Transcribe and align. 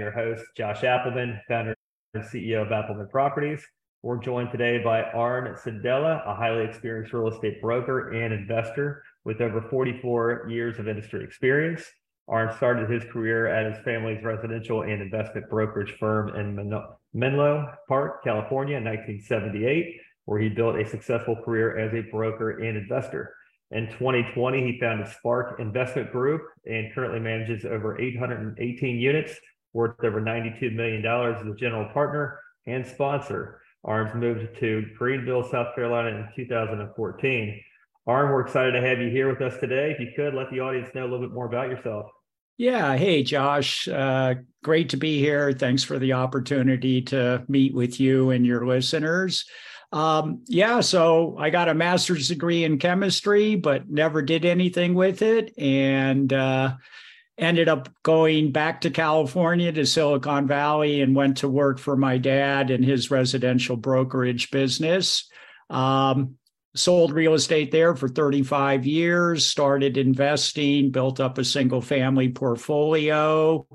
your 0.00 0.10
host, 0.10 0.44
Josh 0.56 0.80
Appleman, 0.80 1.40
founder 1.46 1.76
and 2.14 2.24
CEO 2.24 2.62
of 2.62 2.68
Appleman 2.72 3.08
Properties. 3.10 3.64
We're 4.02 4.18
joined 4.18 4.50
today 4.50 4.82
by 4.82 5.02
Arn 5.02 5.54
Sedela, 5.54 6.26
a 6.26 6.34
highly 6.34 6.64
experienced 6.64 7.12
real 7.12 7.28
estate 7.28 7.60
broker 7.60 8.10
and 8.12 8.32
investor 8.32 9.02
with 9.24 9.42
over 9.42 9.60
44 9.60 10.48
years 10.48 10.78
of 10.78 10.88
industry 10.88 11.22
experience. 11.22 11.84
Arn 12.28 12.54
started 12.56 12.88
his 12.88 13.04
career 13.12 13.46
at 13.46 13.70
his 13.70 13.84
family's 13.84 14.24
residential 14.24 14.82
and 14.82 15.02
investment 15.02 15.50
brokerage 15.50 15.94
firm 16.00 16.34
in 16.34 16.72
Menlo 17.12 17.72
Park, 17.86 18.24
California 18.24 18.78
in 18.78 18.84
1978, 18.84 20.00
where 20.24 20.40
he 20.40 20.48
built 20.48 20.76
a 20.76 20.88
successful 20.88 21.36
career 21.44 21.76
as 21.78 21.92
a 21.92 22.08
broker 22.10 22.60
and 22.60 22.78
investor. 22.78 23.34
In 23.72 23.86
2020, 23.88 24.72
he 24.72 24.80
founded 24.80 25.08
Spark 25.08 25.60
Investment 25.60 26.10
Group 26.10 26.42
and 26.64 26.92
currently 26.94 27.20
manages 27.20 27.64
over 27.64 28.00
818 28.00 28.96
units, 28.96 29.38
worth 29.72 30.02
over 30.02 30.20
$92 30.20 30.74
million 30.74 31.04
as 31.04 31.46
a 31.46 31.54
general 31.54 31.88
partner 31.92 32.38
and 32.66 32.86
sponsor. 32.86 33.60
Arn 33.84 34.18
moved 34.18 34.58
to 34.60 34.84
Greenville, 34.98 35.48
South 35.50 35.74
Carolina 35.74 36.08
in 36.36 36.44
2014. 36.44 37.60
Arn, 38.06 38.30
we're 38.30 38.42
excited 38.42 38.72
to 38.72 38.80
have 38.80 38.98
you 38.98 39.10
here 39.10 39.28
with 39.28 39.40
us 39.40 39.58
today. 39.60 39.92
If 39.92 40.00
you 40.00 40.08
could, 40.14 40.34
let 40.34 40.50
the 40.50 40.60
audience 40.60 40.88
know 40.94 41.02
a 41.02 41.08
little 41.08 41.20
bit 41.20 41.32
more 41.32 41.46
about 41.46 41.70
yourself. 41.70 42.06
Yeah. 42.58 42.96
Hey, 42.96 43.22
Josh. 43.22 43.88
Uh, 43.88 44.34
great 44.62 44.90
to 44.90 44.98
be 44.98 45.18
here. 45.18 45.52
Thanks 45.52 45.82
for 45.82 45.98
the 45.98 46.12
opportunity 46.12 47.00
to 47.02 47.42
meet 47.48 47.74
with 47.74 47.98
you 47.98 48.30
and 48.30 48.44
your 48.44 48.66
listeners. 48.66 49.46
Um, 49.92 50.44
yeah, 50.46 50.80
so 50.80 51.36
I 51.38 51.50
got 51.50 51.68
a 51.68 51.74
master's 51.74 52.28
degree 52.28 52.64
in 52.64 52.78
chemistry, 52.78 53.56
but 53.56 53.88
never 53.88 54.22
did 54.22 54.44
anything 54.44 54.94
with 54.94 55.22
it. 55.22 55.52
And 55.58 56.32
uh, 56.32 56.74
ended 57.40 57.68
up 57.68 57.88
going 58.02 58.52
back 58.52 58.82
to 58.82 58.90
California 58.90 59.72
to 59.72 59.86
Silicon 59.86 60.46
Valley 60.46 61.00
and 61.00 61.16
went 61.16 61.38
to 61.38 61.48
work 61.48 61.78
for 61.78 61.96
my 61.96 62.18
dad 62.18 62.70
in 62.70 62.82
his 62.82 63.10
residential 63.10 63.76
brokerage 63.76 64.50
business. 64.50 65.28
Um, 65.70 66.36
sold 66.76 67.12
real 67.12 67.34
estate 67.34 67.72
there 67.72 67.96
for 67.96 68.08
35 68.08 68.86
years, 68.86 69.46
started 69.46 69.96
investing, 69.96 70.90
built 70.90 71.18
up 71.18 71.38
a 71.38 71.44
single 71.44 71.80
family 71.80 72.28
portfolio 72.28 73.66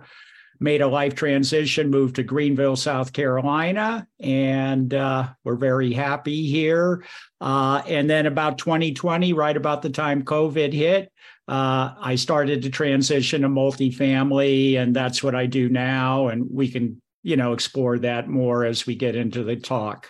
made 0.59 0.81
a 0.81 0.87
life 0.87 1.15
transition, 1.15 1.89
moved 1.89 2.15
to 2.15 2.23
Greenville, 2.23 2.75
South 2.75 3.13
Carolina, 3.13 4.07
and 4.19 4.93
uh, 4.93 5.29
we're 5.43 5.55
very 5.55 5.93
happy 5.93 6.47
here. 6.47 7.03
Uh, 7.41 7.81
and 7.87 8.09
then 8.09 8.25
about 8.25 8.57
2020, 8.57 9.33
right 9.33 9.55
about 9.55 9.81
the 9.81 9.89
time 9.89 10.23
COVID 10.23 10.73
hit, 10.73 11.11
uh, 11.47 11.93
I 11.99 12.15
started 12.15 12.63
to 12.63 12.69
transition 12.69 13.41
to 13.41 13.49
multifamily, 13.49 14.77
and 14.77 14.95
that's 14.95 15.21
what 15.21 15.35
I 15.35 15.45
do 15.45 15.69
now. 15.69 16.27
And 16.29 16.47
we 16.49 16.69
can, 16.69 17.01
you 17.23 17.37
know, 17.37 17.53
explore 17.53 17.99
that 17.99 18.27
more 18.27 18.65
as 18.65 18.87
we 18.87 18.95
get 18.95 19.15
into 19.15 19.43
the 19.43 19.55
talk. 19.55 20.09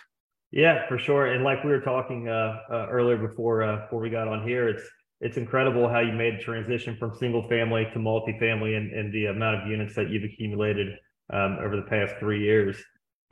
Yeah, 0.50 0.88
for 0.88 0.98
sure. 0.98 1.26
And 1.26 1.44
like 1.44 1.62
we 1.64 1.70
were 1.70 1.80
talking 1.80 2.28
uh, 2.28 2.58
uh, 2.70 2.86
earlier 2.90 3.18
before 3.18 3.62
uh, 3.62 3.82
before 3.82 4.00
we 4.00 4.08
got 4.08 4.28
on 4.28 4.46
here, 4.46 4.68
it's 4.68 4.82
it's 5.20 5.36
incredible 5.36 5.88
how 5.88 6.00
you 6.00 6.12
made 6.12 6.34
a 6.34 6.42
transition 6.42 6.96
from 6.96 7.14
single 7.14 7.46
family 7.48 7.86
to 7.92 7.98
multifamily 7.98 8.76
and, 8.76 8.92
and 8.92 9.12
the 9.12 9.26
amount 9.26 9.62
of 9.62 9.68
units 9.68 9.94
that 9.96 10.10
you've 10.10 10.24
accumulated 10.24 10.88
um, 11.32 11.58
over 11.60 11.76
the 11.76 11.86
past 11.88 12.14
three 12.20 12.42
years. 12.42 12.76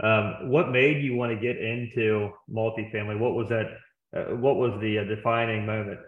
Um, 0.03 0.51
what 0.51 0.71
made 0.71 1.03
you 1.03 1.15
want 1.15 1.33
to 1.33 1.41
get 1.41 1.57
into 1.57 2.31
multifamily? 2.51 3.19
What 3.19 3.35
was 3.35 3.49
that? 3.49 3.67
Uh, 4.15 4.37
what 4.37 4.57
was 4.57 4.79
the 4.81 4.99
uh, 4.99 5.05
defining 5.05 5.65
moment? 5.67 6.01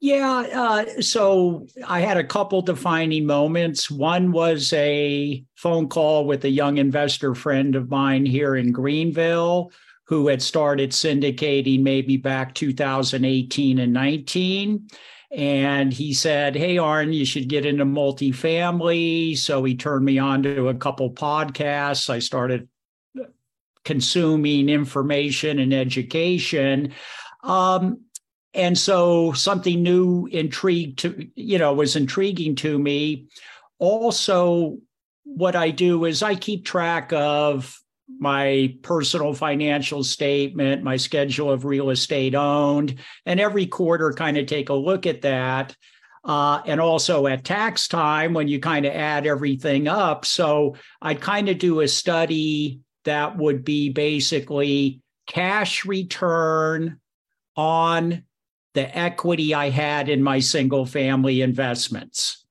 Yeah, 0.00 0.46
uh, 0.54 1.02
so 1.02 1.66
I 1.86 2.00
had 2.00 2.18
a 2.18 2.24
couple 2.24 2.62
defining 2.62 3.26
moments. 3.26 3.90
One 3.90 4.30
was 4.30 4.72
a 4.72 5.44
phone 5.56 5.88
call 5.88 6.24
with 6.24 6.44
a 6.44 6.50
young 6.50 6.78
investor 6.78 7.34
friend 7.34 7.74
of 7.74 7.90
mine 7.90 8.24
here 8.24 8.54
in 8.54 8.70
Greenville 8.70 9.72
who 10.04 10.28
had 10.28 10.40
started 10.40 10.90
syndicating 10.90 11.82
maybe 11.82 12.16
back 12.16 12.54
2018 12.54 13.78
and 13.78 13.92
19. 13.92 14.88
And 15.32 15.92
he 15.92 16.14
said, 16.14 16.56
Hey, 16.56 16.78
Arn, 16.78 17.12
you 17.12 17.26
should 17.26 17.48
get 17.48 17.66
into 17.66 17.84
multifamily. 17.84 19.36
So 19.36 19.64
he 19.64 19.74
turned 19.74 20.04
me 20.04 20.18
on 20.18 20.44
to 20.44 20.68
a 20.68 20.74
couple 20.74 21.10
podcasts. 21.10 22.08
I 22.08 22.20
started 22.20 22.68
consuming 23.84 24.68
information 24.68 25.58
and 25.58 25.74
education. 25.74 26.94
Um, 27.42 28.02
and 28.54 28.76
so 28.78 29.32
something 29.32 29.82
new 29.82 30.26
intrigued 30.26 31.00
to, 31.00 31.28
you 31.34 31.58
know, 31.58 31.74
was 31.74 31.96
intriguing 31.96 32.54
to 32.56 32.78
me. 32.78 33.28
Also, 33.78 34.78
what 35.24 35.54
I 35.54 35.70
do 35.70 36.04
is 36.04 36.22
I 36.22 36.34
keep 36.34 36.64
track 36.64 37.12
of 37.12 37.78
my 38.18 38.74
personal 38.82 39.34
financial 39.34 40.02
statement, 40.02 40.82
my 40.82 40.96
schedule 40.96 41.50
of 41.50 41.66
real 41.66 41.90
estate 41.90 42.34
owned, 42.34 42.96
and 43.26 43.38
every 43.38 43.66
quarter 43.66 44.12
kind 44.12 44.38
of 44.38 44.46
take 44.46 44.70
a 44.70 44.74
look 44.74 45.06
at 45.06 45.22
that. 45.22 45.76
Uh, 46.24 46.60
and 46.66 46.80
also 46.80 47.26
at 47.26 47.44
tax 47.44 47.86
time 47.86 48.34
when 48.34 48.48
you 48.48 48.58
kind 48.58 48.84
of 48.84 48.92
add 48.92 49.26
everything 49.26 49.86
up. 49.88 50.24
So 50.24 50.74
I'd 51.00 51.20
kind 51.20 51.48
of 51.48 51.58
do 51.58 51.80
a 51.80 51.88
study 51.88 52.80
that 53.04 53.36
would 53.36 53.64
be 53.64 53.90
basically 53.90 55.00
cash 55.26 55.84
return 55.84 57.00
on 57.56 58.24
the 58.74 58.96
equity 58.96 59.54
I 59.54 59.70
had 59.70 60.08
in 60.08 60.22
my 60.22 60.40
single 60.40 60.86
family 60.86 61.42
investments. 61.42 62.44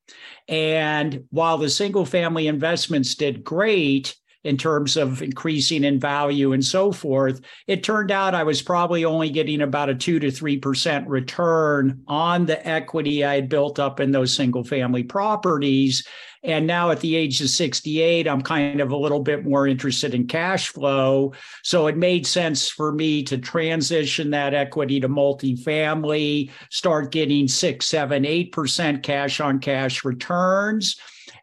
And 0.47 1.25
while 1.29 1.57
the 1.57 1.69
single 1.69 2.05
family 2.05 2.47
investments 2.47 3.15
did 3.15 3.43
great, 3.43 4.15
in 4.47 4.55
terms 4.55 4.95
of 4.95 5.21
increasing 5.21 5.83
in 5.83 5.99
value 5.99 6.53
and 6.53 6.63
so 6.63 6.93
forth. 6.93 7.41
It 7.67 7.83
turned 7.83 8.11
out 8.11 8.33
I 8.33 8.43
was 8.43 8.61
probably 8.61 9.03
only 9.03 9.29
getting 9.29 9.61
about 9.61 9.89
a 9.89 9.95
two 9.95 10.19
to 10.19 10.27
3% 10.27 11.03
return 11.05 12.01
on 12.07 12.45
the 12.45 12.65
equity 12.65 13.25
I 13.25 13.35
had 13.35 13.49
built 13.49 13.77
up 13.77 13.99
in 13.99 14.13
those 14.13 14.33
single 14.33 14.63
family 14.63 15.03
properties. 15.03 16.07
And 16.43 16.65
now 16.65 16.91
at 16.91 17.01
the 17.01 17.17
age 17.17 17.41
of 17.41 17.49
68, 17.49 18.25
I'm 18.25 18.41
kind 18.41 18.79
of 18.79 18.91
a 18.91 18.97
little 18.97 19.19
bit 19.19 19.43
more 19.43 19.67
interested 19.67 20.13
in 20.13 20.27
cash 20.27 20.69
flow. 20.69 21.33
So 21.63 21.87
it 21.87 21.97
made 21.97 22.25
sense 22.25 22.69
for 22.69 22.93
me 22.93 23.23
to 23.23 23.37
transition 23.37 24.29
that 24.29 24.53
equity 24.53 25.01
to 25.01 25.09
multifamily, 25.09 26.51
start 26.69 27.11
getting 27.11 27.49
six, 27.49 27.85
seven, 27.87 28.23
eight 28.23 28.53
percent 28.53 29.03
cash 29.03 29.41
on 29.41 29.59
cash 29.59 30.05
returns. 30.05 30.95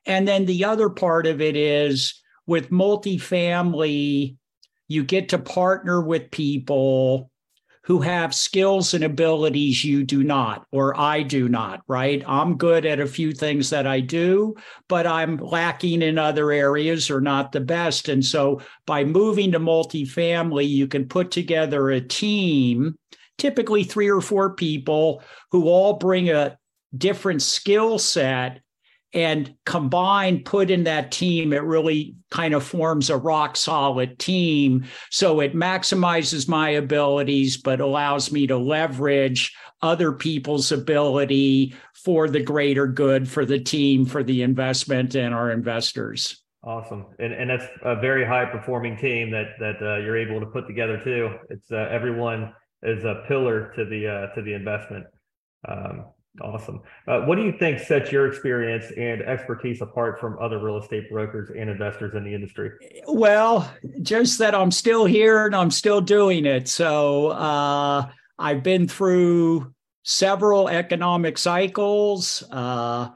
And 0.06 0.26
then 0.26 0.46
the 0.46 0.64
other 0.64 0.88
part 0.88 1.26
of 1.26 1.42
it 1.42 1.54
is 1.54 2.23
with 2.46 2.70
multifamily, 2.70 4.36
you 4.88 5.04
get 5.04 5.30
to 5.30 5.38
partner 5.38 6.00
with 6.00 6.30
people 6.30 7.30
who 7.84 8.00
have 8.00 8.34
skills 8.34 8.94
and 8.94 9.04
abilities 9.04 9.84
you 9.84 10.04
do 10.04 10.24
not, 10.24 10.66
or 10.72 10.98
I 10.98 11.22
do 11.22 11.50
not, 11.50 11.82
right? 11.86 12.24
I'm 12.26 12.56
good 12.56 12.86
at 12.86 12.98
a 12.98 13.06
few 13.06 13.32
things 13.32 13.68
that 13.70 13.86
I 13.86 14.00
do, 14.00 14.54
but 14.88 15.06
I'm 15.06 15.36
lacking 15.36 16.00
in 16.00 16.18
other 16.18 16.50
areas 16.50 17.10
or 17.10 17.20
not 17.20 17.52
the 17.52 17.60
best. 17.60 18.08
And 18.08 18.24
so 18.24 18.62
by 18.86 19.04
moving 19.04 19.52
to 19.52 19.60
multifamily, 19.60 20.66
you 20.66 20.88
can 20.88 21.06
put 21.06 21.30
together 21.30 21.90
a 21.90 22.00
team, 22.00 22.96
typically 23.36 23.84
three 23.84 24.08
or 24.08 24.22
four 24.22 24.54
people 24.54 25.22
who 25.50 25.68
all 25.68 25.94
bring 25.94 26.30
a 26.30 26.56
different 26.96 27.42
skill 27.42 27.98
set 27.98 28.62
and 29.14 29.54
combined 29.64 30.44
put 30.44 30.70
in 30.70 30.84
that 30.84 31.12
team 31.12 31.52
it 31.52 31.62
really 31.62 32.16
kind 32.30 32.52
of 32.52 32.64
forms 32.64 33.10
a 33.10 33.16
rock 33.16 33.56
solid 33.56 34.18
team. 34.18 34.84
So 35.10 35.40
it 35.40 35.54
maximizes 35.54 36.48
my 36.48 36.70
abilities 36.70 37.56
but 37.56 37.80
allows 37.80 38.32
me 38.32 38.46
to 38.48 38.58
leverage 38.58 39.54
other 39.82 40.12
people's 40.12 40.72
ability 40.72 41.74
for 41.94 42.28
the 42.28 42.42
greater 42.42 42.86
good 42.86 43.28
for 43.28 43.44
the 43.44 43.60
team 43.60 44.04
for 44.04 44.22
the 44.22 44.42
investment 44.42 45.14
and 45.14 45.32
our 45.32 45.50
investors. 45.50 46.42
Awesome. 46.64 47.06
And, 47.18 47.32
and 47.32 47.50
that's 47.50 47.66
a 47.82 47.94
very 47.96 48.24
high 48.24 48.46
performing 48.46 48.96
team 48.96 49.30
that 49.30 49.50
that 49.60 49.76
uh, 49.82 49.98
you're 49.98 50.16
able 50.16 50.40
to 50.40 50.46
put 50.46 50.66
together 50.66 51.00
too. 51.04 51.30
It's 51.50 51.70
uh, 51.70 51.88
everyone 51.90 52.54
is 52.82 53.04
a 53.04 53.22
pillar 53.28 53.72
to 53.76 53.84
the 53.84 54.08
uh, 54.08 54.34
to 54.34 54.42
the 54.42 54.54
investment. 54.54 55.04
Um, 55.68 56.06
Awesome. 56.40 56.80
Uh, 57.06 57.20
what 57.22 57.36
do 57.36 57.42
you 57.42 57.52
think 57.52 57.78
sets 57.78 58.10
your 58.10 58.26
experience 58.26 58.86
and 58.96 59.22
expertise 59.22 59.80
apart 59.80 60.18
from 60.18 60.36
other 60.40 60.58
real 60.58 60.78
estate 60.78 61.08
brokers 61.08 61.50
and 61.56 61.70
investors 61.70 62.14
in 62.14 62.24
the 62.24 62.34
industry? 62.34 62.70
Well, 63.06 63.72
just 64.02 64.38
that 64.40 64.54
I'm 64.54 64.72
still 64.72 65.04
here 65.04 65.46
and 65.46 65.54
I'm 65.54 65.70
still 65.70 66.00
doing 66.00 66.44
it. 66.44 66.66
So 66.68 67.28
uh, 67.28 68.08
I've 68.36 68.64
been 68.64 68.88
through 68.88 69.72
several 70.02 70.68
economic 70.68 71.38
cycles. 71.38 72.42
Uh, 72.50 73.10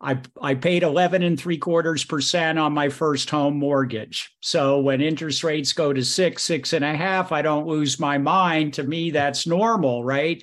I, 0.00 0.20
I 0.42 0.54
paid 0.54 0.82
11 0.82 1.22
and 1.22 1.38
three 1.38 1.56
quarters 1.56 2.04
percent 2.04 2.58
on 2.58 2.74
my 2.74 2.88
first 2.88 3.30
home 3.30 3.56
mortgage. 3.56 4.34
So 4.40 4.80
when 4.80 5.00
interest 5.00 5.44
rates 5.44 5.72
go 5.72 5.92
to 5.92 6.04
six, 6.04 6.42
six 6.42 6.72
and 6.72 6.84
a 6.84 6.94
half, 6.94 7.30
I 7.30 7.40
don't 7.40 7.68
lose 7.68 8.00
my 8.00 8.18
mind. 8.18 8.74
To 8.74 8.82
me, 8.82 9.12
that's 9.12 9.46
normal, 9.46 10.04
right? 10.04 10.42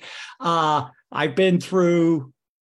I've 1.12 1.36
been 1.36 1.60
through 1.60 2.32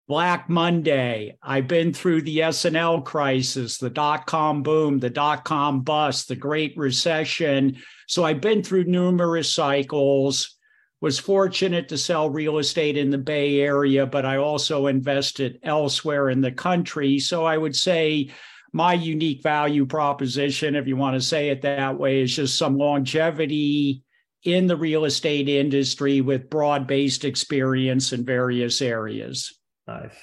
Black 0.08 0.48
Monday. 0.48 1.36
I've 1.42 1.68
been 1.68 1.92
through 1.92 2.22
the 2.22 2.42
S&L 2.42 3.02
crisis, 3.02 3.78
the 3.78 3.90
dot 3.90 4.26
com 4.26 4.62
boom, 4.62 4.98
the 4.98 5.10
dot 5.10 5.44
com 5.44 5.82
bust, 5.82 6.28
the 6.28 6.36
Great 6.36 6.76
Recession. 6.76 7.76
So 8.08 8.24
I've 8.24 8.40
been 8.40 8.62
through 8.62 8.84
numerous 8.84 9.52
cycles. 9.52 10.56
Was 11.00 11.18
fortunate 11.18 11.88
to 11.88 11.98
sell 11.98 12.30
real 12.30 12.58
estate 12.58 12.96
in 12.96 13.10
the 13.10 13.18
Bay 13.18 13.60
Area, 13.60 14.06
but 14.06 14.24
I 14.24 14.36
also 14.36 14.86
invested 14.86 15.58
elsewhere 15.64 16.30
in 16.30 16.40
the 16.40 16.52
country. 16.52 17.18
So 17.18 17.44
I 17.44 17.58
would 17.58 17.74
say 17.74 18.30
my 18.72 18.92
unique 18.92 19.42
value 19.42 19.84
proposition, 19.84 20.76
if 20.76 20.86
you 20.86 20.96
want 20.96 21.14
to 21.14 21.20
say 21.20 21.48
it 21.48 21.62
that 21.62 21.98
way, 21.98 22.22
is 22.22 22.36
just 22.36 22.56
some 22.56 22.78
longevity 22.78 24.04
in 24.44 24.66
the 24.66 24.76
real 24.76 25.04
estate 25.04 25.48
industry 25.48 26.20
with 26.20 26.50
broad 26.50 26.86
based 26.86 27.24
experience 27.24 28.12
in 28.12 28.24
various 28.24 28.82
areas. 28.82 29.58
Nice. 29.86 30.14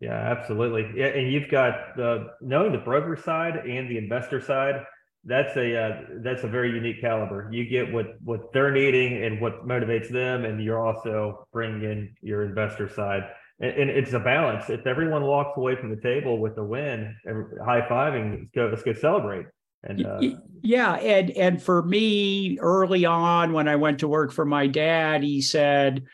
Yeah, 0.00 0.12
absolutely. 0.12 0.88
Yeah, 0.94 1.06
and 1.06 1.32
you've 1.32 1.50
got 1.50 1.96
the 1.96 2.28
knowing 2.40 2.72
the 2.72 2.78
broker 2.78 3.16
side 3.16 3.56
and 3.56 3.90
the 3.90 3.98
investor 3.98 4.40
side. 4.40 4.84
That's 5.24 5.56
a 5.56 5.76
uh, 5.76 6.00
that's 6.22 6.44
a 6.44 6.48
very 6.48 6.70
unique 6.70 7.00
caliber. 7.00 7.48
You 7.52 7.68
get 7.68 7.92
what 7.92 8.14
what 8.22 8.52
they're 8.52 8.70
needing 8.70 9.24
and 9.24 9.40
what 9.40 9.66
motivates 9.66 10.08
them, 10.08 10.44
and 10.44 10.62
you're 10.62 10.84
also 10.84 11.46
bringing 11.52 11.82
in 11.82 12.14
your 12.22 12.44
investor 12.44 12.88
side. 12.88 13.24
And, 13.60 13.72
and 13.72 13.90
it's 13.90 14.12
a 14.12 14.20
balance. 14.20 14.70
If 14.70 14.86
everyone 14.86 15.24
walks 15.24 15.58
away 15.58 15.74
from 15.74 15.90
the 15.90 16.00
table 16.00 16.38
with 16.38 16.56
a 16.58 16.64
win, 16.64 17.16
high 17.64 17.86
fiving, 17.88 18.38
let's 18.38 18.50
go, 18.54 18.68
let's 18.68 18.82
go 18.84 18.92
celebrate. 18.92 19.46
And 19.84 20.04
uh, 20.04 20.20
yeah, 20.62 20.94
and 20.94 21.30
and 21.30 21.62
for 21.62 21.82
me, 21.82 22.58
early 22.58 23.04
on 23.04 23.52
when 23.52 23.68
I 23.68 23.76
went 23.76 24.00
to 24.00 24.08
work 24.08 24.32
for 24.32 24.44
my 24.44 24.66
dad, 24.66 25.22
he 25.22 25.40
said 25.40 26.04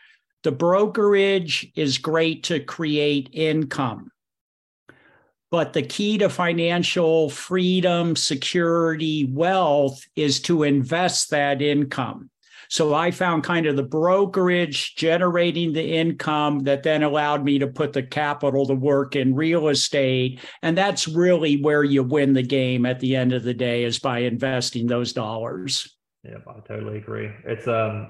the 0.43 0.51
brokerage 0.51 1.71
is 1.75 1.97
great 1.97 2.43
to 2.43 2.59
create 2.59 3.29
income. 3.33 4.11
But 5.49 5.73
the 5.73 5.81
key 5.81 6.17
to 6.19 6.29
financial 6.29 7.29
freedom, 7.29 8.15
security, 8.15 9.25
wealth 9.25 10.03
is 10.15 10.39
to 10.41 10.63
invest 10.63 11.31
that 11.31 11.61
income. 11.61 12.29
So 12.69 12.93
I 12.93 13.11
found 13.11 13.43
kind 13.43 13.65
of 13.65 13.75
the 13.75 13.83
brokerage 13.83 14.95
generating 14.95 15.73
the 15.73 15.95
income 15.95 16.59
that 16.59 16.83
then 16.83 17.03
allowed 17.03 17.43
me 17.43 17.59
to 17.59 17.67
put 17.67 17.93
the 17.93 18.03
capital 18.03 18.65
to 18.67 18.75
work 18.75 19.15
in 19.15 19.35
real 19.35 19.67
estate. 19.67 20.39
And 20.61 20.77
that's 20.77 21.07
really 21.07 21.61
where 21.61 21.83
you 21.83 22.03
win 22.03 22.33
the 22.33 22.43
game 22.43 22.85
at 22.85 22.99
the 22.99 23.15
end 23.15 23.33
of 23.33 23.43
the 23.43 23.53
day 23.53 23.83
is 23.83 23.99
by 23.99 24.19
investing 24.19 24.87
those 24.87 25.13
dollars. 25.13 25.95
Yeah, 26.23 26.37
I 26.47 26.59
totally 26.67 26.97
agree. 26.97 27.29
It's 27.45 27.67
um 27.67 28.09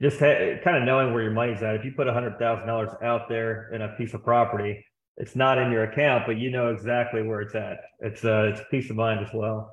just 0.00 0.18
ha- 0.20 0.58
kind 0.62 0.76
of 0.76 0.82
knowing 0.84 1.14
where 1.14 1.22
your 1.22 1.32
money's 1.32 1.62
at. 1.62 1.74
If 1.76 1.84
you 1.84 1.92
put 1.96 2.08
a 2.08 2.12
hundred 2.12 2.38
thousand 2.38 2.66
dollars 2.66 2.90
out 3.02 3.28
there 3.28 3.72
in 3.72 3.82
a 3.82 3.88
piece 3.96 4.12
of 4.14 4.22
property, 4.22 4.84
it's 5.16 5.34
not 5.34 5.58
in 5.58 5.72
your 5.72 5.84
account, 5.84 6.24
but 6.26 6.38
you 6.38 6.50
know 6.50 6.68
exactly 6.68 7.22
where 7.22 7.40
it's 7.40 7.54
at. 7.54 7.78
It's 8.00 8.24
uh, 8.24 8.52
it's 8.52 8.60
peace 8.70 8.90
of 8.90 8.96
mind 8.96 9.24
as 9.24 9.32
well. 9.32 9.72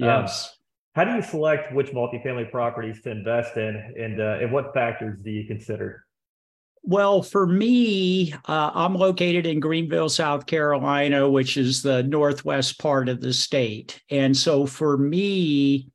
Um, 0.00 0.08
yes. 0.08 0.46
Um, 0.46 0.63
how 0.94 1.04
do 1.04 1.12
you 1.12 1.22
select 1.22 1.74
which 1.74 1.90
multifamily 1.90 2.50
properties 2.50 3.02
to 3.02 3.10
invest 3.10 3.56
in, 3.56 3.94
and 3.98 4.20
uh, 4.20 4.38
and 4.40 4.52
what 4.52 4.72
factors 4.72 5.20
do 5.22 5.30
you 5.30 5.46
consider? 5.46 6.04
Well, 6.82 7.22
for 7.22 7.46
me, 7.46 8.32
uh, 8.46 8.70
I'm 8.74 8.94
located 8.94 9.46
in 9.46 9.58
Greenville, 9.58 10.08
South 10.08 10.46
Carolina, 10.46 11.28
which 11.28 11.56
is 11.56 11.82
the 11.82 12.02
northwest 12.02 12.78
part 12.78 13.08
of 13.08 13.20
the 13.20 13.32
state, 13.32 14.00
and 14.10 14.36
so 14.36 14.66
for 14.66 14.96
me, 14.96 15.88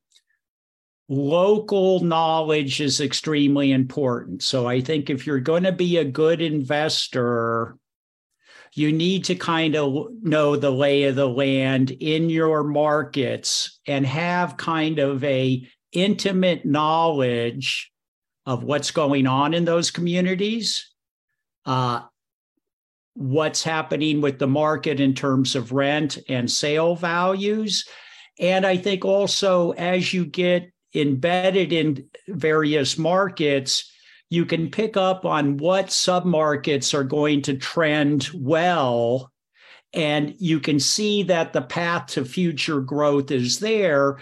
local 1.08 2.00
knowledge 2.00 2.80
is 2.80 3.00
extremely 3.00 3.72
important. 3.72 4.42
So 4.42 4.68
I 4.68 4.80
think 4.80 5.08
if 5.08 5.26
you're 5.26 5.40
going 5.40 5.64
to 5.64 5.72
be 5.72 5.96
a 5.96 6.04
good 6.04 6.42
investor, 6.42 7.76
you 8.74 8.92
need 8.92 9.24
to 9.24 9.34
kind 9.34 9.74
of 9.74 10.08
know 10.22 10.56
the 10.56 10.70
lay 10.70 11.04
of 11.04 11.16
the 11.16 11.28
land 11.28 11.90
in 11.90 12.30
your 12.30 12.62
markets 12.62 13.80
and 13.86 14.06
have 14.06 14.56
kind 14.56 14.98
of 14.98 15.22
a 15.24 15.66
intimate 15.92 16.64
knowledge 16.64 17.90
of 18.46 18.62
what's 18.62 18.90
going 18.90 19.26
on 19.26 19.54
in 19.54 19.64
those 19.64 19.90
communities 19.90 20.90
uh, 21.66 22.02
what's 23.14 23.62
happening 23.62 24.20
with 24.20 24.38
the 24.38 24.46
market 24.46 25.00
in 25.00 25.14
terms 25.14 25.54
of 25.54 25.72
rent 25.72 26.18
and 26.28 26.50
sale 26.50 26.94
values. 26.94 27.84
And 28.38 28.64
i 28.64 28.76
think 28.76 29.04
also 29.04 29.72
as 29.72 30.14
you 30.14 30.24
get 30.24 30.72
embedded 30.94 31.72
in 31.72 32.08
various 32.28 32.98
markets, 32.98 33.92
you 34.30 34.46
can 34.46 34.70
pick 34.70 34.96
up 34.96 35.26
on 35.26 35.56
what 35.56 35.86
submarkets 35.88 36.94
are 36.94 37.04
going 37.04 37.42
to 37.42 37.56
trend 37.56 38.30
well. 38.32 39.30
And 39.92 40.34
you 40.38 40.60
can 40.60 40.78
see 40.78 41.24
that 41.24 41.52
the 41.52 41.62
path 41.62 42.06
to 42.08 42.24
future 42.24 42.80
growth 42.80 43.32
is 43.32 43.58
there. 43.58 44.20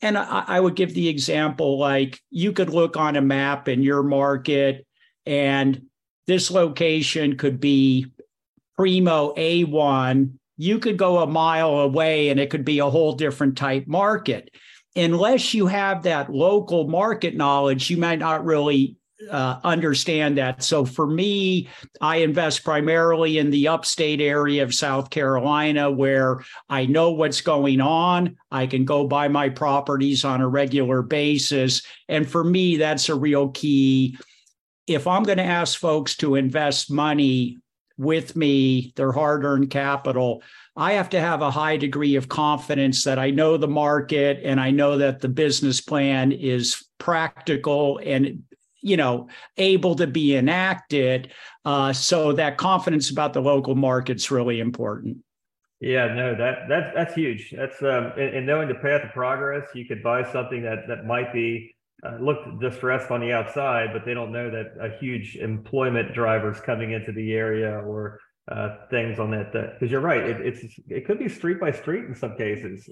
And 0.00 0.16
I, 0.16 0.44
I 0.46 0.60
would 0.60 0.76
give 0.76 0.94
the 0.94 1.08
example 1.08 1.78
like 1.78 2.18
you 2.30 2.52
could 2.52 2.70
look 2.70 2.96
on 2.96 3.16
a 3.16 3.20
map 3.20 3.68
in 3.68 3.82
your 3.82 4.02
market, 4.02 4.86
and 5.26 5.82
this 6.26 6.50
location 6.50 7.36
could 7.36 7.60
be 7.60 8.06
primo 8.76 9.34
A1. 9.34 10.32
You 10.56 10.78
could 10.78 10.96
go 10.96 11.18
a 11.18 11.26
mile 11.26 11.80
away 11.80 12.30
and 12.30 12.40
it 12.40 12.48
could 12.48 12.64
be 12.64 12.78
a 12.78 12.88
whole 12.88 13.12
different 13.12 13.58
type 13.58 13.86
market 13.86 14.50
unless 14.96 15.54
you 15.54 15.66
have 15.66 16.02
that 16.02 16.32
local 16.32 16.88
market 16.88 17.36
knowledge, 17.36 17.90
you 17.90 17.96
might 17.96 18.18
not 18.18 18.44
really 18.44 18.96
uh, 19.28 19.60
understand 19.64 20.38
that. 20.38 20.62
So 20.62 20.84
for 20.84 21.06
me, 21.06 21.68
I 22.00 22.16
invest 22.16 22.64
primarily 22.64 23.38
in 23.38 23.50
the 23.50 23.68
upstate 23.68 24.20
area 24.20 24.62
of 24.62 24.74
South 24.74 25.10
Carolina 25.10 25.90
where 25.90 26.42
I 26.68 26.86
know 26.86 27.10
what's 27.10 27.40
going 27.40 27.80
on. 27.80 28.36
I 28.50 28.66
can 28.66 28.84
go 28.84 29.06
buy 29.06 29.28
my 29.28 29.48
properties 29.48 30.24
on 30.24 30.40
a 30.40 30.48
regular 30.48 31.02
basis. 31.02 31.82
And 32.08 32.28
for 32.28 32.44
me, 32.44 32.76
that's 32.76 33.08
a 33.08 33.14
real 33.14 33.48
key. 33.50 34.16
If 34.86 35.06
I'm 35.06 35.22
going 35.22 35.38
to 35.38 35.44
ask 35.44 35.78
folks 35.78 36.16
to 36.16 36.34
invest 36.36 36.90
money 36.90 37.58
with 37.98 38.34
me, 38.34 38.92
their 38.96 39.12
hard 39.12 39.44
earned 39.44 39.70
capital, 39.70 40.42
I 40.76 40.94
have 40.94 41.10
to 41.10 41.20
have 41.20 41.42
a 41.42 41.50
high 41.50 41.76
degree 41.76 42.16
of 42.16 42.28
confidence 42.28 43.04
that 43.04 43.18
I 43.18 43.30
know 43.30 43.56
the 43.56 43.68
market 43.68 44.40
and 44.42 44.58
I 44.58 44.70
know 44.70 44.96
that 44.98 45.20
the 45.20 45.28
business 45.28 45.80
plan 45.80 46.32
is 46.32 46.86
practical 46.98 48.00
and 48.02 48.42
you 48.80 48.96
know 48.96 49.28
able 49.56 49.94
to 49.96 50.06
be 50.06 50.36
enacted. 50.36 51.32
Uh, 51.64 51.92
so 51.92 52.32
that 52.32 52.56
confidence 52.56 53.10
about 53.10 53.32
the 53.32 53.40
local 53.40 53.74
market's 53.74 54.30
really 54.30 54.60
important. 54.60 55.18
Yeah, 55.80 56.12
no, 56.14 56.34
that 56.36 56.68
that 56.68 56.92
that's 56.94 57.14
huge. 57.14 57.54
That's 57.56 57.80
um, 57.82 58.12
and, 58.16 58.36
and 58.36 58.46
knowing 58.46 58.68
the 58.68 58.74
path 58.74 59.02
of 59.04 59.12
progress, 59.12 59.66
you 59.74 59.86
could 59.86 60.02
buy 60.02 60.30
something 60.30 60.62
that 60.62 60.86
that 60.88 61.06
might 61.06 61.32
be 61.32 61.74
uh, 62.02 62.18
distressed 62.60 63.10
on 63.10 63.20
the 63.20 63.32
outside, 63.32 63.88
but 63.92 64.04
they 64.04 64.14
don't 64.14 64.32
know 64.32 64.50
that 64.50 64.72
a 64.80 64.98
huge 64.98 65.36
employment 65.36 66.14
driver 66.14 66.50
is 66.50 66.60
coming 66.60 66.92
into 66.92 67.12
the 67.12 67.32
area 67.32 67.78
or 67.80 68.18
uh, 68.50 68.76
things 68.90 69.20
on 69.20 69.30
that 69.30 69.52
because 69.52 69.92
you're 69.92 70.00
right 70.00 70.22
it, 70.24 70.40
it's 70.40 70.80
it 70.88 71.06
could 71.06 71.20
be 71.20 71.28
street 71.28 71.60
by 71.60 71.70
street 71.70 72.04
in 72.06 72.16
some 72.16 72.36
cases. 72.36 72.84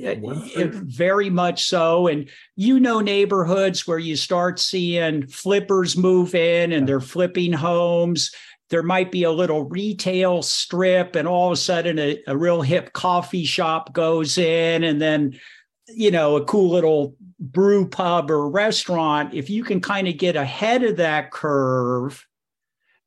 It, 0.54 0.66
it, 0.68 0.74
very 0.74 1.30
much 1.30 1.64
so 1.64 2.06
and 2.06 2.28
you 2.54 2.78
know 2.78 3.00
neighborhoods 3.00 3.84
where 3.84 3.98
you 3.98 4.14
start 4.14 4.60
seeing 4.60 5.26
flippers 5.26 5.96
move 5.96 6.36
in 6.36 6.72
and 6.72 6.86
they're 6.88 7.00
flipping 7.00 7.52
homes. 7.52 8.30
There 8.70 8.84
might 8.84 9.10
be 9.10 9.24
a 9.24 9.32
little 9.32 9.64
retail 9.64 10.42
strip 10.42 11.16
and 11.16 11.26
all 11.26 11.48
of 11.48 11.52
a 11.54 11.56
sudden 11.56 11.98
a, 11.98 12.22
a 12.28 12.36
real 12.36 12.62
hip 12.62 12.92
coffee 12.92 13.44
shop 13.44 13.92
goes 13.92 14.38
in 14.38 14.84
and 14.84 15.02
then 15.02 15.40
you 15.88 16.12
know 16.12 16.36
a 16.36 16.44
cool 16.44 16.70
little 16.70 17.16
brew 17.40 17.88
pub 17.88 18.30
or 18.30 18.48
restaurant. 18.48 19.34
If 19.34 19.50
you 19.50 19.64
can 19.64 19.80
kind 19.80 20.06
of 20.06 20.18
get 20.18 20.36
ahead 20.36 20.84
of 20.84 20.98
that 20.98 21.32
curve 21.32 22.27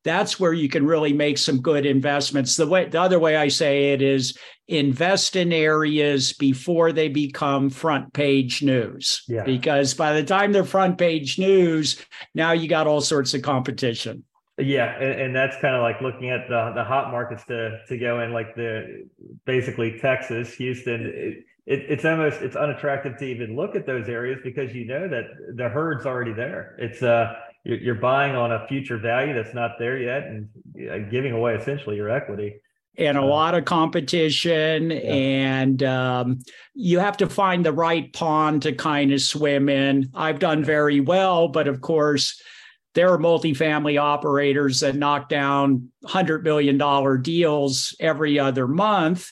that's 0.03 0.39
where 0.39 0.53
you 0.53 0.67
can 0.67 0.85
really 0.85 1.13
make 1.13 1.37
some 1.37 1.61
good 1.61 1.85
investments. 1.85 2.55
The 2.55 2.67
way 2.67 2.87
the 2.87 3.01
other 3.01 3.19
way 3.19 3.35
I 3.35 3.47
say 3.47 3.93
it 3.93 4.01
is 4.01 4.37
invest 4.67 5.35
in 5.35 5.51
areas 5.51 6.33
before 6.33 6.91
they 6.91 7.09
become 7.09 7.69
front 7.69 8.13
page 8.13 8.63
news. 8.63 9.23
Yeah. 9.27 9.43
Because 9.43 9.93
by 9.93 10.13
the 10.13 10.23
time 10.23 10.51
they're 10.51 10.63
front 10.63 10.97
page 10.97 11.37
news, 11.37 12.03
now 12.33 12.53
you 12.53 12.67
got 12.67 12.87
all 12.87 13.01
sorts 13.01 13.33
of 13.33 13.41
competition. 13.41 14.23
Yeah, 14.57 14.95
and, 14.99 15.21
and 15.21 15.35
that's 15.35 15.55
kind 15.61 15.75
of 15.75 15.81
like 15.81 16.01
looking 16.01 16.29
at 16.29 16.47
the 16.47 16.73
the 16.75 16.83
hot 16.83 17.11
markets 17.11 17.43
to 17.45 17.79
to 17.87 17.97
go 17.97 18.21
in, 18.21 18.33
like 18.33 18.55
the 18.55 19.07
basically 19.45 19.99
Texas, 19.99 20.53
Houston. 20.55 21.05
It, 21.05 21.45
it, 21.65 21.85
it's 21.89 22.05
almost 22.05 22.41
it's 22.41 22.55
unattractive 22.55 23.17
to 23.17 23.25
even 23.25 23.55
look 23.55 23.75
at 23.75 23.85
those 23.85 24.09
areas 24.09 24.39
because 24.43 24.73
you 24.73 24.85
know 24.85 25.07
that 25.07 25.25
the 25.55 25.69
herd's 25.69 26.05
already 26.05 26.33
there. 26.33 26.75
It's 26.79 27.01
uh 27.01 27.33
you're 27.63 27.95
buying 27.95 28.35
on 28.35 28.51
a 28.51 28.67
future 28.67 28.97
value 28.97 29.33
that's 29.33 29.53
not 29.53 29.77
there 29.77 29.97
yet 29.97 30.23
and 30.23 31.11
giving 31.11 31.31
away 31.31 31.55
essentially 31.55 31.95
your 31.95 32.09
equity 32.09 32.55
and 32.97 33.17
a 33.17 33.21
uh, 33.21 33.25
lot 33.25 33.55
of 33.55 33.65
competition 33.65 34.91
yeah. 34.91 34.97
and 34.97 35.83
um, 35.83 36.39
you 36.73 36.99
have 36.99 37.17
to 37.17 37.29
find 37.29 37.65
the 37.65 37.71
right 37.71 38.11
pond 38.13 38.63
to 38.63 38.73
kind 38.73 39.11
of 39.13 39.21
swim 39.21 39.69
in 39.69 40.09
i've 40.15 40.39
done 40.39 40.63
very 40.63 40.99
well 40.99 41.47
but 41.47 41.67
of 41.67 41.81
course 41.81 42.41
there 42.93 43.09
are 43.09 43.17
multifamily 43.17 43.99
operators 43.99 44.81
that 44.81 44.95
knock 44.95 45.29
down 45.29 45.89
$100 46.05 46.43
million 46.43 47.21
deals 47.21 47.95
every 47.99 48.37
other 48.37 48.67
month. 48.67 49.31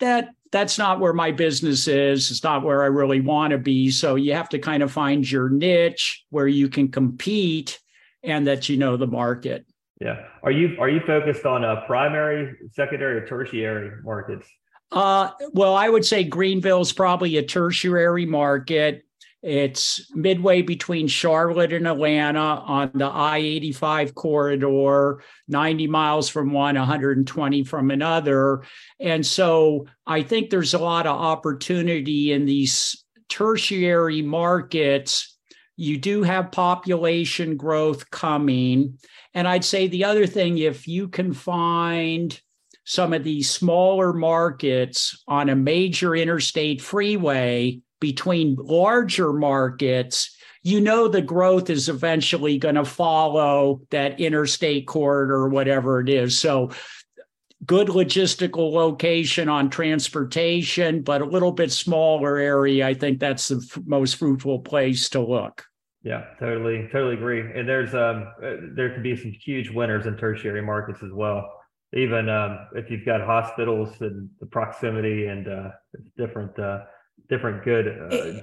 That 0.00 0.30
that's 0.52 0.78
not 0.78 1.00
where 1.00 1.14
my 1.14 1.32
business 1.32 1.88
is. 1.88 2.30
It's 2.30 2.44
not 2.44 2.62
where 2.62 2.82
I 2.82 2.86
really 2.86 3.20
want 3.20 3.50
to 3.52 3.58
be. 3.58 3.90
So 3.90 4.14
you 4.14 4.34
have 4.34 4.50
to 4.50 4.58
kind 4.58 4.82
of 4.82 4.92
find 4.92 5.28
your 5.28 5.48
niche 5.48 6.24
where 6.28 6.46
you 6.46 6.68
can 6.68 6.90
compete 6.90 7.80
and 8.22 8.46
that 8.46 8.68
you 8.68 8.76
know 8.76 8.96
the 8.96 9.06
market. 9.06 9.66
Yeah. 10.00 10.26
Are 10.42 10.50
you 10.50 10.76
are 10.78 10.88
you 10.88 11.00
focused 11.06 11.46
on 11.46 11.64
a 11.64 11.82
primary, 11.86 12.54
secondary, 12.72 13.16
or 13.18 13.26
tertiary 13.26 13.90
markets? 14.04 14.46
Uh, 14.90 15.30
well, 15.52 15.74
I 15.74 15.88
would 15.88 16.04
say 16.04 16.22
Greenville 16.22 16.82
is 16.82 16.92
probably 16.92 17.38
a 17.38 17.42
tertiary 17.42 18.26
market. 18.26 19.04
It's 19.42 20.08
midway 20.14 20.62
between 20.62 21.08
Charlotte 21.08 21.72
and 21.72 21.88
Atlanta 21.88 22.38
on 22.38 22.92
the 22.94 23.06
I 23.06 23.38
85 23.38 24.14
corridor, 24.14 25.22
90 25.48 25.88
miles 25.88 26.28
from 26.28 26.52
one, 26.52 26.76
120 26.76 27.64
from 27.64 27.90
another. 27.90 28.62
And 29.00 29.26
so 29.26 29.86
I 30.06 30.22
think 30.22 30.50
there's 30.50 30.74
a 30.74 30.78
lot 30.78 31.08
of 31.08 31.18
opportunity 31.18 32.32
in 32.32 32.46
these 32.46 33.04
tertiary 33.28 34.22
markets. 34.22 35.36
You 35.76 35.98
do 35.98 36.22
have 36.22 36.52
population 36.52 37.56
growth 37.56 38.10
coming. 38.10 38.98
And 39.34 39.48
I'd 39.48 39.64
say 39.64 39.88
the 39.88 40.04
other 40.04 40.26
thing, 40.26 40.58
if 40.58 40.86
you 40.86 41.08
can 41.08 41.32
find 41.32 42.40
some 42.84 43.12
of 43.12 43.24
these 43.24 43.50
smaller 43.50 44.12
markets 44.12 45.20
on 45.26 45.48
a 45.48 45.56
major 45.56 46.14
interstate 46.14 46.80
freeway, 46.80 47.80
between 48.02 48.56
larger 48.58 49.32
markets, 49.32 50.36
you 50.64 50.80
know 50.80 51.06
the 51.06 51.22
growth 51.22 51.70
is 51.70 51.88
eventually 51.88 52.58
going 52.58 52.74
to 52.74 52.84
follow 52.84 53.80
that 53.90 54.20
interstate 54.20 54.88
corridor 54.88 55.48
whatever 55.48 56.00
it 56.00 56.08
is. 56.08 56.36
So 56.36 56.72
good 57.64 57.86
logistical 57.86 58.72
location 58.72 59.48
on 59.48 59.70
transportation, 59.70 61.02
but 61.02 61.22
a 61.22 61.24
little 61.24 61.52
bit 61.52 61.70
smaller 61.70 62.38
area. 62.38 62.88
I 62.88 62.94
think 62.94 63.20
that's 63.20 63.46
the 63.48 63.64
f- 63.70 63.80
most 63.86 64.16
fruitful 64.16 64.58
place 64.60 65.08
to 65.10 65.20
look. 65.20 65.64
Yeah, 66.02 66.24
totally, 66.40 66.88
totally 66.90 67.14
agree. 67.14 67.40
And 67.40 67.68
there's 67.68 67.94
um 67.94 68.26
there 68.74 68.90
could 68.92 69.04
be 69.04 69.16
some 69.16 69.30
huge 69.30 69.70
winners 69.70 70.06
in 70.06 70.16
tertiary 70.16 70.62
markets 70.62 71.04
as 71.04 71.12
well. 71.12 71.48
Even 71.94 72.28
um, 72.28 72.66
if 72.74 72.90
you've 72.90 73.06
got 73.06 73.20
hospitals 73.20 74.00
and 74.00 74.28
the 74.40 74.46
proximity 74.46 75.26
and 75.26 75.46
uh, 75.46 75.68
different 76.16 76.58
uh, 76.58 76.80
different 77.28 77.64
good. 77.64 77.86
Uh, 77.88 78.40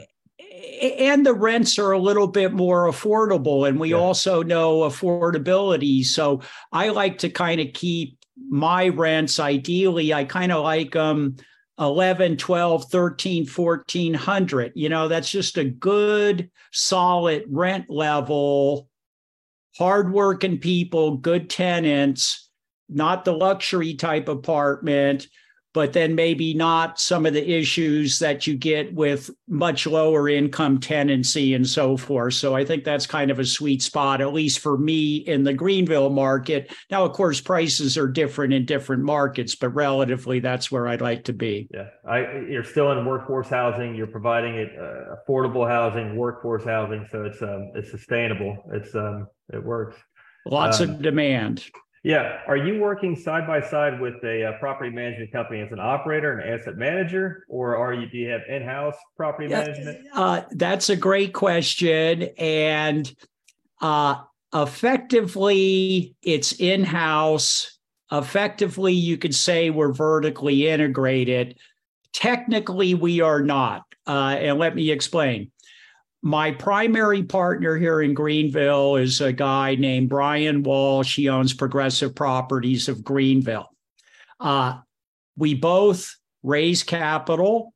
and 0.81 1.25
the 1.25 1.33
rents 1.33 1.77
are 1.77 1.91
a 1.91 1.99
little 1.99 2.27
bit 2.27 2.53
more 2.53 2.87
affordable, 2.87 3.67
and 3.67 3.79
we 3.79 3.91
yeah. 3.91 3.97
also 3.97 4.43
know 4.43 4.79
affordability. 4.79 6.05
So 6.05 6.41
I 6.71 6.89
like 6.89 7.17
to 7.19 7.29
kind 7.29 7.59
of 7.59 7.73
keep 7.73 8.17
my 8.49 8.89
rents 8.89 9.39
ideally. 9.39 10.13
I 10.13 10.23
kind 10.25 10.51
of 10.51 10.63
like 10.63 10.91
them. 10.91 11.37
11 11.79 12.35
12 12.35 12.91
13 12.91 13.47
1400 13.47 14.73
you 14.75 14.89
know 14.89 15.07
that's 15.07 15.31
just 15.31 15.57
a 15.57 15.63
good 15.63 16.51
solid 16.73 17.45
rent 17.47 17.89
level 17.89 18.89
hardworking 19.77 20.57
people 20.57 21.15
good 21.15 21.49
tenants 21.49 22.49
not 22.89 23.23
the 23.23 23.31
luxury 23.31 23.93
type 23.93 24.27
apartment 24.27 25.27
but 25.79 25.93
then 25.93 26.13
maybe 26.13 26.53
not 26.53 26.99
some 26.99 27.25
of 27.25 27.31
the 27.31 27.49
issues 27.49 28.19
that 28.19 28.45
you 28.45 28.53
get 28.53 28.93
with 28.93 29.31
much 29.47 29.87
lower 29.87 30.27
income 30.27 30.77
tenancy 30.77 31.53
and 31.53 31.65
so 31.65 31.95
forth. 31.95 32.33
So 32.33 32.53
I 32.53 32.65
think 32.65 32.83
that's 32.83 33.07
kind 33.07 33.31
of 33.31 33.39
a 33.39 33.45
sweet 33.45 33.81
spot, 33.81 34.19
at 34.19 34.33
least 34.33 34.59
for 34.59 34.77
me 34.77 35.15
in 35.15 35.45
the 35.45 35.53
Greenville 35.53 36.09
market. 36.09 36.73
Now, 36.91 37.05
of 37.05 37.13
course, 37.13 37.39
prices 37.39 37.97
are 37.97 38.09
different 38.09 38.51
in 38.51 38.65
different 38.65 39.03
markets, 39.03 39.55
but 39.55 39.69
relatively, 39.69 40.41
that's 40.41 40.69
where 40.69 40.85
I'd 40.85 40.99
like 40.99 41.23
to 41.23 41.33
be. 41.33 41.69
Yeah, 41.73 41.87
I, 42.05 42.39
you're 42.49 42.65
still 42.65 42.91
in 42.91 43.05
workforce 43.05 43.47
housing. 43.47 43.95
You're 43.95 44.07
providing 44.07 44.55
it 44.55 44.71
uh, 44.77 45.15
affordable 45.15 45.65
housing, 45.65 46.17
workforce 46.17 46.65
housing, 46.65 47.07
so 47.09 47.23
it's 47.23 47.41
um, 47.41 47.71
it's 47.73 47.89
sustainable. 47.89 48.69
It's 48.73 48.93
um, 48.95 49.27
it 49.53 49.63
works. 49.63 49.95
Lots 50.45 50.81
um, 50.81 50.89
of 50.89 51.01
demand. 51.01 51.63
Yeah. 52.03 52.39
Are 52.47 52.57
you 52.57 52.79
working 52.79 53.15
side 53.15 53.45
by 53.45 53.59
side 53.61 53.99
with 53.99 54.23
a, 54.23 54.45
uh, 54.45 54.59
property 54.59 54.89
management 54.89 55.31
company 55.31 55.59
as 55.59 55.71
an 55.71 55.79
operator 55.79 56.39
and 56.39 56.49
asset 56.49 56.77
manager, 56.77 57.45
or 57.49 57.75
are 57.75 57.93
you 57.93 58.07
do 58.09 58.17
you 58.17 58.29
have 58.29 58.41
in 58.47 58.63
house 58.63 58.95
property 59.17 59.49
yeah, 59.49 59.65
management? 59.65 60.07
Uh, 60.13 60.41
that's 60.51 60.89
a 60.89 60.95
great 60.95 61.33
question, 61.33 62.23
and 62.37 63.13
uh, 63.81 64.15
effectively, 64.53 66.15
it's 66.21 66.53
in 66.53 66.83
house. 66.83 67.77
Effectively, 68.11 68.93
you 68.93 69.17
could 69.17 69.35
say 69.35 69.69
we're 69.69 69.93
vertically 69.93 70.67
integrated. 70.67 71.59
Technically, 72.13 72.95
we 72.95 73.21
are 73.21 73.41
not, 73.41 73.83
uh, 74.07 74.35
and 74.39 74.57
let 74.57 74.73
me 74.73 74.89
explain 74.89 75.51
my 76.21 76.51
primary 76.51 77.23
partner 77.23 77.77
here 77.77 78.01
in 78.01 78.13
Greenville 78.13 78.97
is 78.97 79.21
a 79.21 79.31
guy 79.31 79.75
named 79.75 80.09
Brian 80.09 80.63
Walsh. 80.63 81.15
He 81.15 81.29
owns 81.29 81.53
Progressive 81.53 82.13
Properties 82.13 82.89
of 82.89 83.03
Greenville. 83.03 83.69
Uh, 84.39 84.79
we 85.37 85.53
both 85.53 86.15
raise 86.43 86.83
capital. 86.83 87.73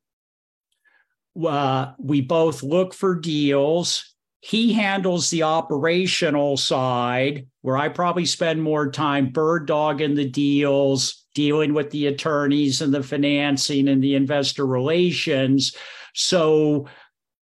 Uh, 1.42 1.92
we 1.98 2.20
both 2.20 2.62
look 2.62 2.92
for 2.92 3.14
deals. 3.14 4.14
He 4.40 4.74
handles 4.74 5.30
the 5.30 5.44
operational 5.44 6.58
side, 6.58 7.46
where 7.62 7.78
I 7.78 7.88
probably 7.88 8.26
spend 8.26 8.62
more 8.62 8.90
time 8.90 9.30
bird 9.30 9.66
dogging 9.66 10.14
the 10.14 10.28
deals, 10.28 11.24
dealing 11.34 11.72
with 11.72 11.90
the 11.90 12.08
attorneys 12.08 12.82
and 12.82 12.92
the 12.92 13.02
financing 13.02 13.88
and 13.88 14.04
the 14.04 14.14
investor 14.14 14.66
relations. 14.66 15.74
So 16.14 16.86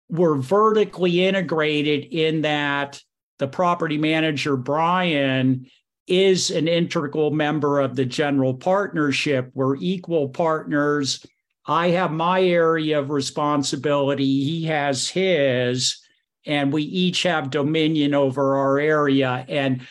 we're 0.09 0.37
vertically 0.37 1.25
integrated 1.25 2.07
in 2.07 2.43
that 2.43 3.01
the 3.39 3.49
property 3.49 3.99
manager, 3.99 4.57
Brian, 4.57 5.67
is 6.07 6.51
an 6.51 6.67
integral 6.67 7.31
member 7.31 7.81
of 7.81 7.95
the 7.95 8.05
general 8.05 8.55
partnership. 8.55 9.51
We're 9.55 9.77
equal 9.77 10.31
partners. 10.31 11.25
I 11.67 11.89
have 11.91 12.11
my 12.11 12.43
area 12.43 12.99
of 12.99 13.11
responsibility, 13.11 14.25
he 14.25 14.65
has 14.65 15.09
his, 15.09 16.01
and 16.47 16.73
we 16.73 16.83
each 16.83 17.25
have 17.25 17.51
dominion 17.51 18.15
over 18.15 18.57
our 18.57 18.79
area. 18.79 19.45
And 19.49 19.87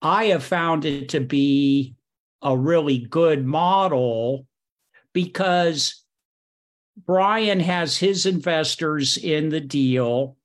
I 0.00 0.26
have 0.26 0.42
found 0.42 0.86
it 0.86 1.10
to 1.10 1.20
be 1.20 1.94
a 2.40 2.56
really 2.56 2.98
good 2.98 3.44
model 3.44 4.46
because 5.12 6.02
Brian 7.06 7.60
has 7.60 7.96
his 7.96 8.26
investors 8.26 9.16
in 9.16 9.50
the 9.50 9.60
deal. 9.60 10.36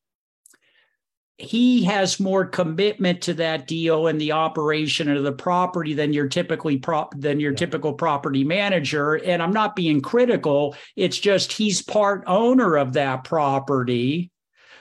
He 1.37 1.83
has 1.85 2.19
more 2.19 2.45
commitment 2.45 3.21
to 3.23 3.33
that 3.35 3.65
deal 3.67 4.07
and 4.07 4.21
the 4.21 4.33
operation 4.33 5.09
of 5.09 5.23
the 5.23 5.31
property 5.31 5.93
than 5.93 6.13
your 6.13 6.27
typically 6.27 6.77
prop 6.77 7.13
than 7.17 7.39
your 7.39 7.51
yeah. 7.51 7.57
typical 7.57 7.93
property 7.93 8.43
manager. 8.43 9.15
And 9.15 9.41
I'm 9.41 9.51
not 9.51 9.75
being 9.75 10.01
critical. 10.01 10.75
It's 10.95 11.17
just 11.17 11.51
he's 11.51 11.81
part 11.81 12.23
owner 12.27 12.77
of 12.77 12.93
that 12.93 13.23
property. 13.23 14.31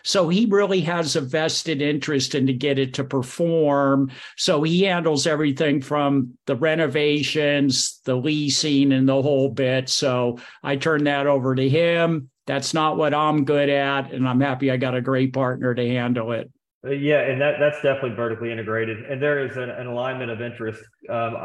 So 0.04 0.28
he 0.28 0.46
really 0.46 0.80
has 0.82 1.16
a 1.16 1.20
vested 1.20 1.82
interest 1.82 2.34
in 2.34 2.46
to 2.46 2.52
get 2.52 2.78
it 2.78 2.94
to 2.94 3.04
perform. 3.04 4.10
So 4.36 4.62
he 4.62 4.82
handles 4.82 5.26
everything 5.26 5.80
from 5.80 6.36
the 6.46 6.56
renovations, 6.56 8.00
the 8.04 8.16
leasing, 8.16 8.92
and 8.92 9.08
the 9.08 9.22
whole 9.22 9.48
bit. 9.48 9.88
So 9.88 10.38
I 10.62 10.76
turn 10.76 11.04
that 11.04 11.26
over 11.26 11.54
to 11.54 11.68
him. 11.68 12.30
That's 12.46 12.74
not 12.74 12.96
what 12.96 13.14
I'm 13.14 13.44
good 13.44 13.68
at. 13.68 14.12
And 14.12 14.28
I'm 14.28 14.40
happy 14.40 14.70
I 14.70 14.76
got 14.76 14.96
a 14.96 15.00
great 15.00 15.32
partner 15.32 15.74
to 15.74 15.88
handle 15.88 16.32
it. 16.32 16.50
Uh, 16.84 16.90
yeah, 16.90 17.20
and 17.20 17.40
that 17.40 17.60
that's 17.60 17.76
definitely 17.76 18.16
vertically 18.16 18.50
integrated, 18.50 19.04
and 19.04 19.22
there 19.22 19.46
is 19.46 19.56
an, 19.56 19.70
an 19.70 19.86
alignment 19.86 20.32
of 20.32 20.40
interest, 20.42 20.82
um, 21.08 21.36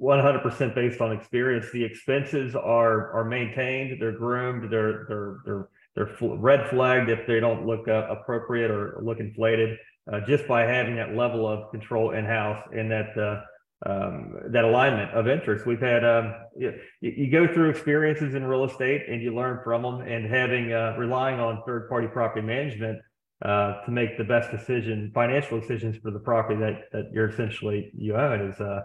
100% 0.00 0.74
based 0.74 1.00
on 1.00 1.10
experience. 1.10 1.66
The 1.72 1.82
expenses 1.82 2.54
are 2.54 3.10
are 3.10 3.24
maintained, 3.24 4.00
they're 4.00 4.12
groomed, 4.12 4.70
they're 4.70 5.04
they're 5.08 5.38
they're 5.44 5.68
they're 5.94 6.10
red 6.20 6.68
flagged 6.70 7.10
if 7.10 7.26
they 7.26 7.40
don't 7.40 7.66
look 7.66 7.86
uh, 7.88 8.06
appropriate 8.10 8.70
or 8.70 9.00
look 9.02 9.20
inflated, 9.20 9.78
uh, 10.12 10.20
just 10.20 10.46
by 10.48 10.62
having 10.62 10.96
that 10.96 11.14
level 11.14 11.46
of 11.46 11.70
control 11.70 12.10
in 12.12 12.24
house 12.24 12.62
and 12.72 12.90
that 12.90 13.16
uh, 13.16 13.42
um, 13.86 14.36
that 14.48 14.64
alignment 14.64 15.10
of 15.12 15.28
interest. 15.28 15.66
We've 15.66 15.80
had 15.80 16.04
um, 16.04 16.34
you, 16.56 16.72
you, 17.00 17.30
go 17.30 17.52
through 17.52 17.70
experiences 17.70 18.34
in 18.34 18.44
real 18.44 18.64
estate 18.64 19.02
and 19.08 19.20
you 19.20 19.34
learn 19.34 19.60
from 19.62 19.82
them, 19.82 20.00
and 20.00 20.26
having 20.26 20.72
uh, 20.72 20.96
relying 20.98 21.38
on 21.38 21.62
third 21.66 21.88
party 21.88 22.06
property 22.06 22.46
management 22.46 22.98
uh, 23.44 23.82
to 23.84 23.90
make 23.90 24.16
the 24.16 24.24
best 24.24 24.50
decision, 24.50 25.10
financial 25.14 25.60
decisions 25.60 25.96
for 25.98 26.10
the 26.10 26.18
property 26.18 26.58
that 26.60 26.84
that 26.92 27.10
you're 27.12 27.28
essentially 27.28 27.90
you 27.96 28.16
own 28.16 28.40
is 28.48 28.60
uh, 28.60 28.80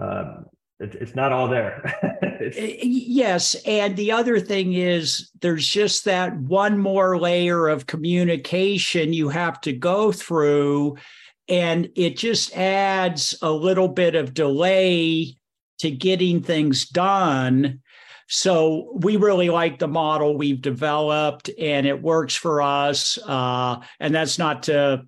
um, 0.00 0.44
it's, 0.80 0.94
it's 0.96 1.14
not 1.14 1.32
all 1.32 1.48
there. 1.48 1.82
Eh, 2.40 2.78
yes. 2.82 3.56
And 3.66 3.96
the 3.96 4.12
other 4.12 4.38
thing 4.38 4.72
is 4.72 5.28
there's 5.40 5.66
just 5.66 6.04
that 6.04 6.36
one 6.36 6.78
more 6.78 7.18
layer 7.18 7.66
of 7.66 7.86
communication 7.88 9.12
you 9.12 9.28
have 9.28 9.60
to 9.62 9.72
go 9.72 10.12
through. 10.12 10.96
and 11.48 11.88
it 11.96 12.16
just 12.16 12.56
adds 12.56 13.36
a 13.42 13.50
little 13.50 13.88
bit 13.88 14.14
of 14.14 14.34
delay 14.34 15.36
to 15.78 15.90
getting 15.90 16.42
things 16.42 16.88
done. 16.88 17.80
So 18.28 18.92
we 18.94 19.16
really 19.16 19.48
like 19.50 19.78
the 19.78 19.88
model 19.88 20.36
we've 20.36 20.60
developed, 20.60 21.50
and 21.58 21.86
it 21.86 22.00
works 22.00 22.34
for 22.34 22.60
us. 22.62 23.18
Uh, 23.26 23.80
and 23.98 24.14
that's 24.14 24.38
not 24.38 24.64
to 24.64 25.06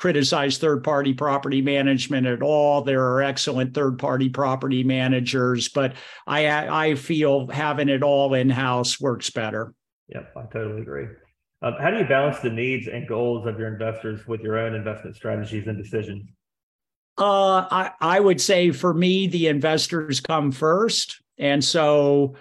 criticize 0.00 0.56
third 0.56 0.82
party 0.82 1.12
property 1.12 1.60
management 1.60 2.26
at 2.26 2.40
all. 2.40 2.80
There 2.80 3.04
are 3.04 3.22
excellent 3.22 3.74
third 3.74 3.98
party 3.98 4.30
property 4.30 4.82
managers, 4.82 5.68
but 5.68 5.92
I 6.26 6.46
I 6.88 6.94
feel 6.94 7.48
having 7.48 7.90
it 7.90 8.02
all 8.02 8.32
in 8.32 8.48
house 8.48 8.98
works 8.98 9.28
better. 9.28 9.74
Yep, 10.08 10.32
I 10.36 10.42
totally 10.52 10.80
agree. 10.80 11.06
Um, 11.62 11.74
how 11.78 11.90
do 11.90 11.98
you 11.98 12.06
balance 12.06 12.38
the 12.38 12.48
needs 12.48 12.88
and 12.88 13.06
goals 13.06 13.46
of 13.46 13.58
your 13.58 13.68
investors 13.68 14.26
with 14.26 14.40
your 14.40 14.58
own 14.58 14.74
investment 14.74 15.16
strategies 15.16 15.66
and 15.66 15.76
decisions? 15.76 16.24
Uh, 17.18 17.66
I, 17.70 17.90
I 18.00 18.20
would 18.20 18.40
say 18.40 18.70
for 18.70 18.94
me, 18.94 19.26
the 19.26 19.48
investors 19.48 20.20
come 20.20 20.50
first. 20.50 21.20
And 21.38 21.62
so, 21.62 22.36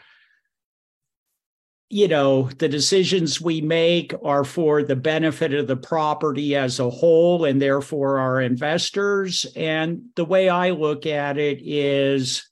you 1.90 2.08
know, 2.08 2.44
the 2.60 2.70
decisions 2.70 3.42
we 3.42 3.62
make 3.62 4.14
are 4.24 4.44
for 4.44 4.84
the 4.84 4.96
benefit 4.96 5.54
of 5.56 5.66
the 5.66 5.76
property 5.76 6.56
as 6.56 6.80
a 6.80 6.90
whole 6.90 7.46
and 7.46 7.60
therefore 7.60 8.20
our 8.20 8.40
investors. 8.40 9.48
And 9.56 10.04
the 10.16 10.26
way 10.26 10.50
I 10.50 10.70
look 10.70 11.08
at 11.08 11.40
it 11.40 11.60
is 11.64 12.48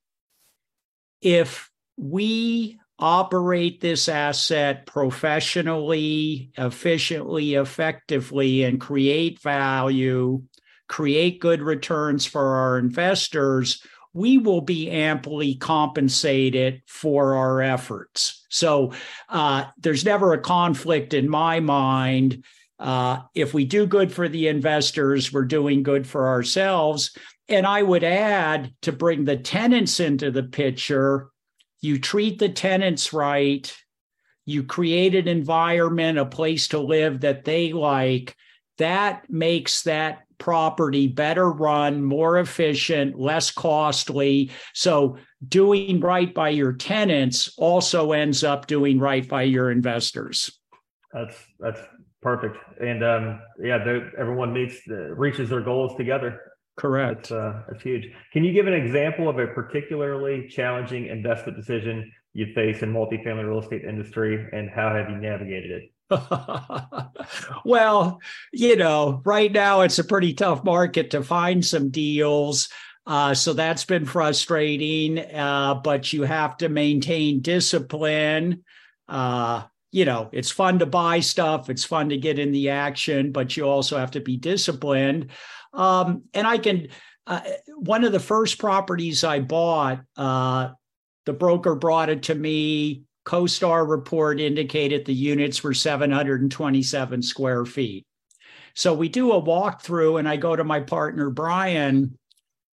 if 1.22 1.70
we 1.98 2.80
operate 3.00 3.80
this 3.80 4.10
asset 4.10 4.88
professionally, 4.88 6.52
efficiently, 6.58 7.54
effectively, 7.54 8.64
and 8.64 8.82
create 8.82 9.40
value, 9.40 10.42
create 10.88 11.40
good 11.40 11.62
returns 11.62 12.26
for 12.26 12.56
our 12.56 12.80
investors, 12.80 13.84
we 14.18 14.40
will 14.40 14.62
be 14.62 14.90
amply 14.90 15.56
compensated 15.56 16.82
for 16.88 17.36
our 17.36 17.62
efforts. 17.62 18.46
So 18.50 18.94
uh, 19.30 19.66
there's 19.78 20.04
never 20.04 20.34
a 20.34 20.42
conflict 20.42 21.14
in 21.14 21.30
my 21.30 21.60
mind. 21.60 22.44
Uh, 22.80 23.20
if 23.36 23.54
we 23.54 23.64
do 23.64 23.86
good 23.86 24.12
for 24.12 24.28
the 24.28 24.48
investors, 24.48 25.32
we're 25.32 25.46
doing 25.46 25.84
good 25.84 26.08
for 26.08 26.28
ourselves. 26.28 27.16
And 27.48 27.66
I 27.66 27.84
would 27.84 28.04
add 28.04 28.74
to 28.82 28.92
bring 28.92 29.24
the 29.24 29.38
tenants 29.38 30.00
into 30.00 30.32
the 30.32 30.44
picture 30.44 31.30
you 31.82 32.00
treat 32.00 32.40
the 32.40 32.50
tenants 32.50 33.14
right, 33.14 33.72
you 34.46 34.64
create 34.64 35.16
an 35.16 35.28
environment, 35.28 36.18
a 36.18 36.26
place 36.26 36.70
to 36.70 36.80
live 36.80 37.22
that 37.22 37.46
they 37.46 37.72
like, 37.72 38.36
that 38.78 39.30
makes 39.30 39.84
that 39.84 40.24
property 40.38 41.08
better 41.08 41.52
run, 41.52 42.04
more 42.04 42.40
efficient, 42.40 43.20
less 43.20 43.52
costly. 43.52 44.52
So 44.74 45.18
doing 45.48 46.00
right 46.00 46.34
by 46.34 46.50
your 46.50 46.74
tenants 46.74 47.54
also 47.58 48.12
ends 48.12 48.44
up 48.44 48.68
doing 48.68 49.00
right 49.00 49.28
by 49.28 49.44
your 49.44 49.72
investors. 49.72 50.60
That's 51.14 51.36
that's 51.60 51.82
perfect. 52.22 52.58
And 52.82 53.04
um, 53.04 53.42
yeah, 53.64 53.78
everyone 54.20 54.54
meets 54.54 54.78
uh, 54.90 55.16
reaches 55.16 55.50
their 55.50 55.62
goals 55.62 55.96
together. 55.96 56.42
Correct. 56.78 57.30
That's, 57.30 57.32
uh, 57.32 57.64
that's 57.68 57.82
huge. 57.82 58.08
Can 58.34 58.44
you 58.44 58.54
give 58.54 58.68
an 58.68 58.74
example 58.74 59.28
of 59.30 59.40
a 59.40 59.48
particularly 59.48 60.48
challenging 60.48 61.08
investment 61.08 61.58
decision 61.58 62.12
you 62.34 62.54
face 62.54 62.84
in 62.84 62.94
multifamily 62.94 63.48
real 63.48 63.60
estate 63.60 63.84
industry, 63.84 64.48
and 64.54 64.70
how 64.70 64.94
have 64.94 65.10
you 65.10 65.18
navigated 65.18 65.72
it? 65.72 65.92
well, 67.66 68.20
you 68.54 68.76
know, 68.76 69.22
right 69.26 69.52
now 69.52 69.82
it's 69.82 70.00
a 70.00 70.04
pretty 70.04 70.34
tough 70.34 70.64
market 70.64 71.12
to 71.12 71.24
find 71.24 71.66
some 71.66 71.90
deals. 71.90 72.70
Uh, 73.06 73.34
so 73.34 73.54
that's 73.54 73.86
been 73.86 74.06
frustrating, 74.06 75.20
uh, 75.34 75.76
but 75.76 76.12
you 76.12 76.24
have 76.24 76.58
to 76.58 76.70
maintain 76.70 77.42
discipline. 77.42 78.64
Uh, 79.08 79.64
you 79.92 80.04
know, 80.04 80.30
it's 80.34 80.52
fun 80.52 80.80
to 80.80 80.86
buy 80.86 81.22
stuff, 81.22 81.70
it's 81.70 81.86
fun 81.86 82.10
to 82.10 82.18
get 82.18 82.38
in 82.38 82.52
the 82.52 82.70
action, 82.70 83.32
but 83.32 83.56
you 83.56 83.64
also 83.64 83.98
have 83.98 84.12
to 84.12 84.20
be 84.20 84.36
disciplined. 84.36 85.32
Um, 85.74 86.24
and 86.34 86.46
I 86.46 86.58
can, 86.58 86.90
uh, 87.26 87.42
one 87.78 88.04
of 88.04 88.12
the 88.12 88.20
first 88.20 88.60
properties 88.60 89.24
I 89.24 89.40
bought, 89.40 90.02
uh, 90.18 90.70
the 91.26 91.34
broker 91.34 91.76
brought 91.76 92.10
it 92.10 92.24
to 92.24 92.36
me. 92.36 93.04
CoStar 93.28 93.86
report 93.86 94.40
indicated 94.40 95.04
the 95.04 95.14
units 95.14 95.62
were 95.62 95.74
727 95.74 97.22
square 97.22 97.66
feet. 97.66 98.06
So 98.74 98.94
we 98.94 99.10
do 99.10 99.34
a 99.34 99.42
walkthrough, 99.42 100.18
and 100.18 100.30
I 100.30 100.38
go 100.38 100.56
to 100.56 100.64
my 100.64 100.80
partner, 100.80 101.30
Brian. 101.30 102.18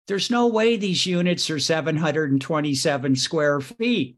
There's 0.08 0.32
no 0.32 0.48
way 0.48 0.78
these 0.78 1.06
units 1.06 1.50
are 1.50 1.60
727 1.60 3.16
square 3.18 3.60
feet. 3.60 4.16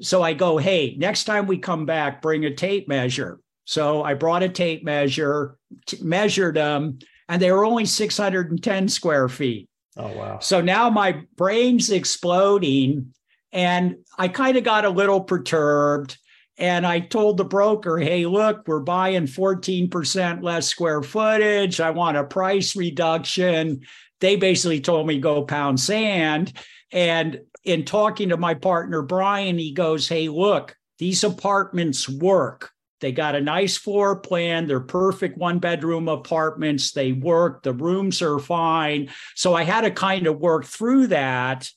So 0.00 0.20
I 0.20 0.32
go, 0.32 0.58
hey, 0.58 0.96
next 0.98 1.24
time 1.24 1.46
we 1.46 1.58
come 1.58 1.86
back, 1.86 2.20
bring 2.20 2.44
a 2.44 2.54
tape 2.54 2.88
measure. 2.88 3.38
So 3.64 4.02
I 4.02 4.14
brought 4.14 4.42
a 4.42 4.48
tape 4.48 4.82
measure, 4.82 5.58
t- 5.86 6.02
measured 6.02 6.56
them, 6.56 6.98
and 7.28 7.40
they 7.40 7.52
were 7.52 7.64
only 7.64 7.84
610 7.84 8.88
square 8.88 9.28
feet. 9.28 9.68
Oh, 9.96 10.12
wow. 10.16 10.38
So 10.40 10.60
now 10.60 10.90
my 10.90 11.22
brain's 11.36 11.90
exploding. 11.90 13.14
And 13.52 13.96
I 14.18 14.28
kind 14.28 14.56
of 14.56 14.64
got 14.64 14.84
a 14.84 14.90
little 14.90 15.20
perturbed. 15.20 16.18
And 16.58 16.86
I 16.86 17.00
told 17.00 17.36
the 17.36 17.44
broker, 17.44 17.98
hey, 17.98 18.26
look, 18.26 18.66
we're 18.66 18.80
buying 18.80 19.26
14% 19.26 20.42
less 20.42 20.68
square 20.68 21.02
footage. 21.02 21.80
I 21.80 21.90
want 21.90 22.16
a 22.16 22.24
price 22.24 22.76
reduction. 22.76 23.80
They 24.20 24.36
basically 24.36 24.80
told 24.80 25.06
me 25.06 25.18
go 25.18 25.42
pound 25.42 25.80
sand. 25.80 26.52
And 26.92 27.40
in 27.64 27.84
talking 27.84 28.28
to 28.28 28.36
my 28.36 28.54
partner, 28.54 29.02
Brian, 29.02 29.58
he 29.58 29.72
goes, 29.72 30.08
hey, 30.08 30.28
look, 30.28 30.76
these 30.98 31.24
apartments 31.24 32.08
work. 32.08 32.70
They 33.00 33.12
got 33.12 33.34
a 33.34 33.40
nice 33.40 33.76
floor 33.76 34.14
plan. 34.20 34.68
They're 34.68 34.78
perfect 34.78 35.36
one 35.36 35.58
bedroom 35.58 36.08
apartments. 36.08 36.92
They 36.92 37.12
work. 37.12 37.64
The 37.64 37.72
rooms 37.72 38.22
are 38.22 38.38
fine. 38.38 39.10
So 39.34 39.54
I 39.54 39.64
had 39.64 39.80
to 39.80 39.90
kind 39.90 40.26
of 40.26 40.38
work 40.38 40.64
through 40.64 41.08
that 41.08 41.68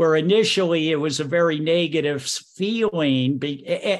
where 0.00 0.16
initially 0.16 0.90
it 0.90 0.96
was 0.96 1.20
a 1.20 1.24
very 1.24 1.60
negative 1.60 2.22
feeling. 2.22 3.32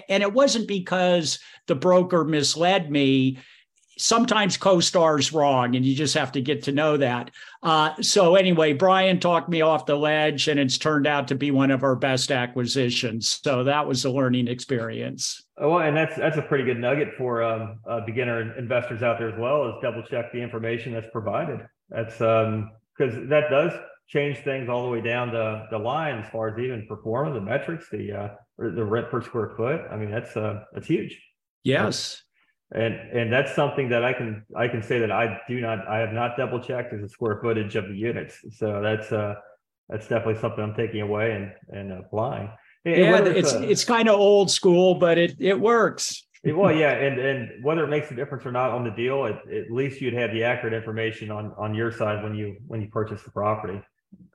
And 0.09 0.23
it 0.23 0.33
wasn't 0.33 0.67
because 0.67 1.39
the 1.67 1.75
broker 1.75 2.25
misled 2.25 2.91
me. 2.91 3.37
Sometimes 3.99 4.57
CoStar's 4.57 5.31
wrong 5.31 5.77
and 5.77 5.85
you 5.85 5.95
just 5.95 6.15
have 6.15 6.33
to 6.33 6.41
get 6.41 6.63
to 6.63 6.73
know 6.73 6.97
that. 6.97 7.33
Uh, 7.63 7.93
so 8.01 8.35
anyway 8.35 8.73
brian 8.73 9.21
talked 9.21 9.51
me 9.51 9.61
off 9.61 9.85
the 9.85 9.95
ledge 9.95 10.49
and 10.49 10.59
it's 10.59 10.79
turned 10.79 11.07
out 11.07 11.29
to 11.29 11.35
be 11.35 11.51
one 11.51 11.71
of 11.71 11.83
our 11.83 11.97
best 11.97 12.33
acquisitions. 12.33 13.39
So 13.45 13.65
that 13.65 13.87
was 13.87 14.07
a 14.07 14.11
learning 14.11 14.49
experience. 14.49 15.43
Oh, 15.59 15.69
well 15.69 15.87
and 15.87 15.95
that's 15.95 16.17
that's 16.17 16.39
a 16.39 16.43
pretty 16.49 16.65
good 16.65 16.79
nugget 16.79 17.11
for 17.19 17.43
um, 17.43 17.79
uh, 17.87 18.01
beginner 18.07 18.57
investors 18.57 19.03
out 19.03 19.19
there 19.19 19.29
as 19.29 19.39
well 19.39 19.69
is 19.69 19.75
double 19.83 20.03
check 20.05 20.33
the 20.33 20.41
information 20.41 20.95
that's 20.95 21.11
provided. 21.13 21.61
That's 21.91 22.17
because 22.17 23.17
um, 23.17 23.29
that 23.29 23.51
does 23.51 23.75
change 24.11 24.39
things 24.39 24.69
all 24.69 24.83
the 24.85 24.91
way 24.91 25.01
down 25.01 25.31
the, 25.31 25.67
the 25.71 25.79
line 25.79 26.19
as 26.19 26.31
far 26.31 26.49
as 26.49 26.59
even 26.59 26.87
performing 26.87 27.33
the 27.33 27.41
metrics 27.41 27.89
the 27.91 28.13
uh, 28.13 28.29
the 28.59 28.85
rent 28.85 29.09
per 29.11 29.23
square 29.23 29.53
foot 29.57 29.81
i 29.91 29.97
mean 29.97 30.11
that's 30.11 30.37
uh 30.37 30.63
that's 30.73 30.87
huge 30.87 31.23
yes 31.63 32.23
and 32.73 32.95
and 32.95 33.33
that's 33.33 33.55
something 33.55 33.89
that 33.89 34.05
I 34.05 34.13
can 34.13 34.45
I 34.57 34.69
can 34.69 34.83
say 34.83 35.01
that 35.01 35.11
I 35.11 35.41
do 35.49 35.61
not 35.61 35.89
I 35.89 35.99
have 35.99 36.13
not 36.13 36.37
double 36.37 36.61
checked 36.61 36.93
as 36.93 37.01
the 37.01 37.09
square 37.09 37.41
footage 37.43 37.75
of 37.75 37.89
the 37.89 37.97
units. 37.97 38.39
So 38.51 38.81
that's 38.81 39.11
uh 39.11 39.35
that's 39.89 40.07
definitely 40.07 40.41
something 40.41 40.63
I'm 40.63 40.75
taking 40.75 41.01
away 41.01 41.33
and 41.33 41.53
and 41.77 41.93
applying. 41.99 42.49
Yeah, 42.85 43.25
it's 43.25 43.53
it's 43.53 43.85
kind 43.85 44.09
of 44.09 44.19
old 44.19 44.51
school, 44.51 44.95
but 44.95 45.19
it 45.19 45.37
it 45.41 45.59
works. 45.59 46.27
well, 46.45 46.75
yeah, 46.75 46.93
and 46.93 47.19
and 47.21 47.65
whether 47.65 47.85
it 47.85 47.89
makes 47.89 48.11
a 48.13 48.15
difference 48.15 48.47
or 48.47 48.53
not 48.53 48.71
on 48.71 48.85
the 48.85 48.91
deal, 48.91 49.27
at, 49.27 49.43
at 49.53 49.71
least 49.71 50.01
you'd 50.01 50.15
have 50.15 50.31
the 50.31 50.45
accurate 50.45 50.73
information 50.73 51.31
on 51.31 51.53
on 51.59 51.75
your 51.75 51.91
side 51.91 52.23
when 52.23 52.35
you 52.37 52.57
when 52.69 52.81
you 52.81 52.89
purchase 52.89 53.23
the 53.25 53.31
property. 53.31 53.83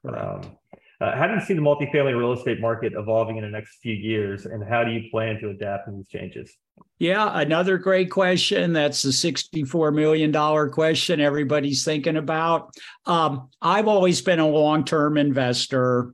Um, 0.08 0.58
uh, 1.02 1.16
how 1.16 1.28
do 1.28 1.34
you 1.34 1.42
see 1.42 1.54
the 1.54 1.62
multifamily 1.62 2.18
real 2.18 2.32
estate 2.32 2.62
market 2.62 2.94
evolving 2.96 3.38
in 3.38 3.44
the 3.44 3.50
next 3.50 3.78
few 3.82 3.94
years, 3.94 4.46
and 4.46 4.64
how 4.64 4.84
do 4.84 4.92
you 4.92 5.10
plan 5.12 5.40
to 5.42 5.50
adapt 5.50 5.88
to 5.88 5.92
these 5.96 6.08
changes? 6.08 6.56
Yeah, 7.00 7.30
another 7.38 7.78
great 7.78 8.10
question. 8.10 8.72
That's 8.72 9.02
the 9.02 9.10
$64 9.10 9.94
million 9.94 10.72
question 10.72 11.20
everybody's 11.20 11.84
thinking 11.84 12.16
about. 12.16 12.74
Um, 13.06 13.50
I've 13.62 13.90
always 13.90 14.22
been 14.22 14.40
a 14.40 14.48
long 14.48 14.86
term 14.86 15.18
investor. 15.18 16.14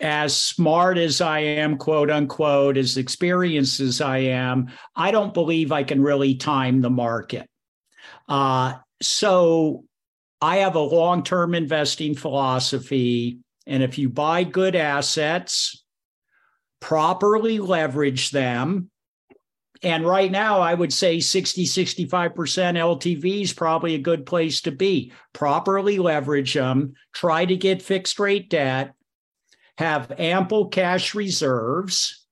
As 0.00 0.34
smart 0.34 0.96
as 0.96 1.20
I 1.20 1.40
am, 1.40 1.76
quote 1.76 2.10
unquote, 2.10 2.78
as 2.78 2.96
experienced 2.96 3.80
as 3.80 4.00
I 4.00 4.18
am, 4.18 4.70
I 4.96 5.10
don't 5.10 5.34
believe 5.34 5.72
I 5.72 5.82
can 5.82 6.02
really 6.02 6.36
time 6.36 6.80
the 6.80 6.88
market. 6.88 7.46
Uh, 8.26 8.76
so 9.02 9.84
I 10.40 10.58
have 10.58 10.74
a 10.74 10.80
long 10.80 11.22
term 11.22 11.54
investing 11.54 12.14
philosophy. 12.14 13.38
And 13.66 13.82
if 13.82 13.98
you 13.98 14.08
buy 14.08 14.44
good 14.44 14.74
assets, 14.74 15.84
properly 16.80 17.58
leverage 17.58 18.30
them, 18.30 18.90
and 19.82 20.04
right 20.06 20.30
now, 20.30 20.60
I 20.60 20.74
would 20.74 20.92
say 20.92 21.20
60, 21.20 21.64
65% 21.64 22.34
LTV 22.34 23.42
is 23.42 23.52
probably 23.52 23.94
a 23.94 23.98
good 23.98 24.26
place 24.26 24.60
to 24.62 24.72
be. 24.72 25.12
Properly 25.32 25.98
leverage 25.98 26.52
them, 26.52 26.94
try 27.14 27.46
to 27.46 27.56
get 27.56 27.80
fixed 27.80 28.18
rate 28.18 28.50
debt, 28.50 28.94
have 29.78 30.12
ample 30.18 30.68
cash 30.68 31.14
reserves, 31.14 32.26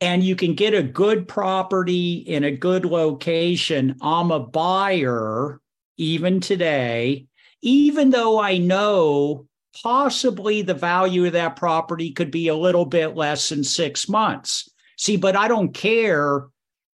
and 0.00 0.22
you 0.22 0.36
can 0.36 0.54
get 0.54 0.74
a 0.74 0.82
good 0.82 1.26
property 1.26 2.16
in 2.16 2.44
a 2.44 2.54
good 2.54 2.84
location. 2.84 3.96
I'm 4.02 4.30
a 4.30 4.40
buyer 4.40 5.58
even 5.98 6.40
today, 6.40 7.26
even 7.60 8.10
though 8.10 8.40
I 8.40 8.56
know 8.58 9.46
possibly 9.82 10.62
the 10.62 10.74
value 10.74 11.26
of 11.26 11.32
that 11.34 11.56
property 11.56 12.12
could 12.12 12.30
be 12.30 12.48
a 12.48 12.54
little 12.54 12.86
bit 12.86 13.16
less 13.16 13.50
than 13.50 13.62
six 13.62 14.08
months. 14.08 14.70
See, 14.96 15.16
but 15.16 15.36
I 15.36 15.48
don't 15.48 15.74
care. 15.74 16.46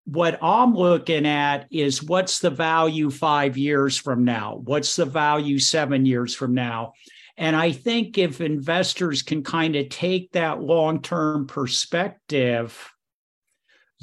What 0.05 0.37
I'm 0.41 0.73
looking 0.75 1.25
at 1.25 1.67
is 1.71 2.03
what's 2.03 2.39
the 2.39 2.49
value 2.49 3.09
five 3.09 3.57
years 3.57 3.97
from 3.97 4.25
now? 4.25 4.59
What's 4.65 4.97
the 4.97 5.05
value 5.05 5.59
seven 5.59 6.05
years 6.05 6.35
from 6.35 6.53
now? 6.53 6.93
And 7.37 7.55
I 7.55 7.71
think 7.71 8.17
if 8.17 8.41
investors 8.41 9.21
can 9.21 9.43
kind 9.43 9.75
of 9.75 9.89
take 9.89 10.33
that 10.33 10.61
long 10.61 11.01
term 11.01 11.47
perspective, 11.47 12.92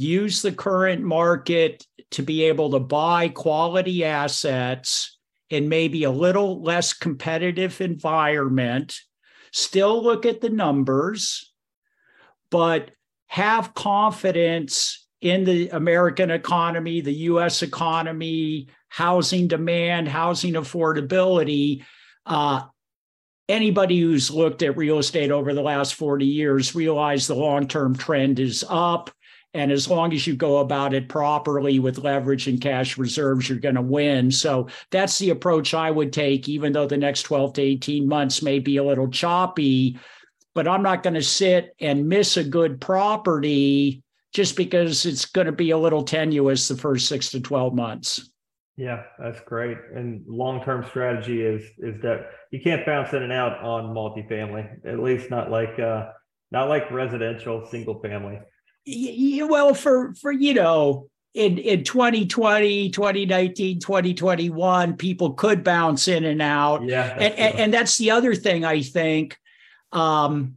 use 0.00 0.42
the 0.42 0.52
current 0.52 1.02
market 1.02 1.86
to 2.12 2.22
be 2.22 2.44
able 2.44 2.70
to 2.70 2.80
buy 2.80 3.28
quality 3.28 4.04
assets 4.04 5.18
in 5.50 5.68
maybe 5.68 6.04
a 6.04 6.10
little 6.10 6.62
less 6.62 6.92
competitive 6.92 7.80
environment, 7.80 8.98
still 9.52 10.02
look 10.02 10.24
at 10.24 10.40
the 10.40 10.48
numbers, 10.48 11.52
but 12.50 12.92
have 13.26 13.74
confidence 13.74 15.06
in 15.20 15.44
the 15.44 15.68
American 15.68 16.30
economy, 16.30 17.00
the 17.00 17.12
US 17.12 17.62
economy, 17.62 18.68
housing 18.88 19.48
demand, 19.48 20.08
housing 20.08 20.54
affordability. 20.54 21.84
Uh, 22.24 22.62
anybody 23.48 24.00
who's 24.00 24.30
looked 24.30 24.62
at 24.62 24.76
real 24.76 24.98
estate 24.98 25.30
over 25.30 25.52
the 25.52 25.62
last 25.62 25.94
40 25.94 26.24
years 26.24 26.74
realize 26.74 27.26
the 27.26 27.34
long 27.34 27.68
term 27.68 27.94
trend 27.94 28.40
is 28.40 28.64
up. 28.68 29.10
And 29.52 29.72
as 29.72 29.88
long 29.88 30.12
as 30.12 30.26
you 30.26 30.36
go 30.36 30.58
about 30.58 30.94
it 30.94 31.08
properly 31.08 31.80
with 31.80 31.98
leverage 31.98 32.46
and 32.46 32.60
cash 32.60 32.96
reserves, 32.96 33.48
you're 33.48 33.58
going 33.58 33.74
to 33.74 33.82
win. 33.82 34.30
So 34.30 34.68
that's 34.90 35.18
the 35.18 35.30
approach 35.30 35.74
I 35.74 35.90
would 35.90 36.12
take, 36.12 36.48
even 36.48 36.72
though 36.72 36.86
the 36.86 36.96
next 36.96 37.22
12 37.22 37.54
to 37.54 37.62
18 37.62 38.06
months 38.06 38.42
may 38.42 38.60
be 38.60 38.76
a 38.76 38.84
little 38.84 39.08
choppy. 39.08 39.98
But 40.54 40.68
I'm 40.68 40.82
not 40.82 41.02
going 41.02 41.14
to 41.14 41.22
sit 41.22 41.74
and 41.80 42.08
miss 42.08 42.36
a 42.36 42.44
good 42.44 42.80
property 42.80 44.02
just 44.32 44.56
because 44.56 45.04
it's 45.04 45.24
going 45.24 45.46
to 45.46 45.52
be 45.52 45.70
a 45.70 45.78
little 45.78 46.04
tenuous 46.04 46.68
the 46.68 46.76
first 46.76 47.08
six 47.08 47.30
to 47.30 47.40
12 47.40 47.74
months. 47.74 48.30
Yeah, 48.76 49.02
that's 49.18 49.40
great. 49.40 49.76
And 49.94 50.24
long-term 50.26 50.86
strategy 50.88 51.42
is 51.42 51.62
is 51.78 52.00
that 52.02 52.30
you 52.50 52.60
can't 52.60 52.86
bounce 52.86 53.12
in 53.12 53.22
and 53.22 53.32
out 53.32 53.62
on 53.62 53.94
multifamily, 53.94 54.86
at 54.86 55.00
least 55.00 55.28
not 55.28 55.50
like 55.50 55.78
uh 55.78 56.06
not 56.50 56.68
like 56.68 56.90
residential 56.90 57.66
single 57.66 58.00
family 58.00 58.38
well 59.48 59.74
for 59.74 60.14
for 60.14 60.32
you 60.32 60.54
know 60.54 61.08
in 61.34 61.58
in 61.58 61.84
2020 61.84 62.90
2019 62.90 63.78
2021 63.78 64.96
people 64.96 65.32
could 65.34 65.62
bounce 65.62 66.08
in 66.08 66.24
and 66.24 66.42
out. 66.42 66.82
Yeah 66.84 67.12
and, 67.12 67.34
and, 67.34 67.58
and, 67.58 67.74
that's 67.74 67.98
the 67.98 68.10
other 68.10 68.34
thing 68.34 68.64
i 68.64 68.82
think 68.82 69.38
um 69.92 70.56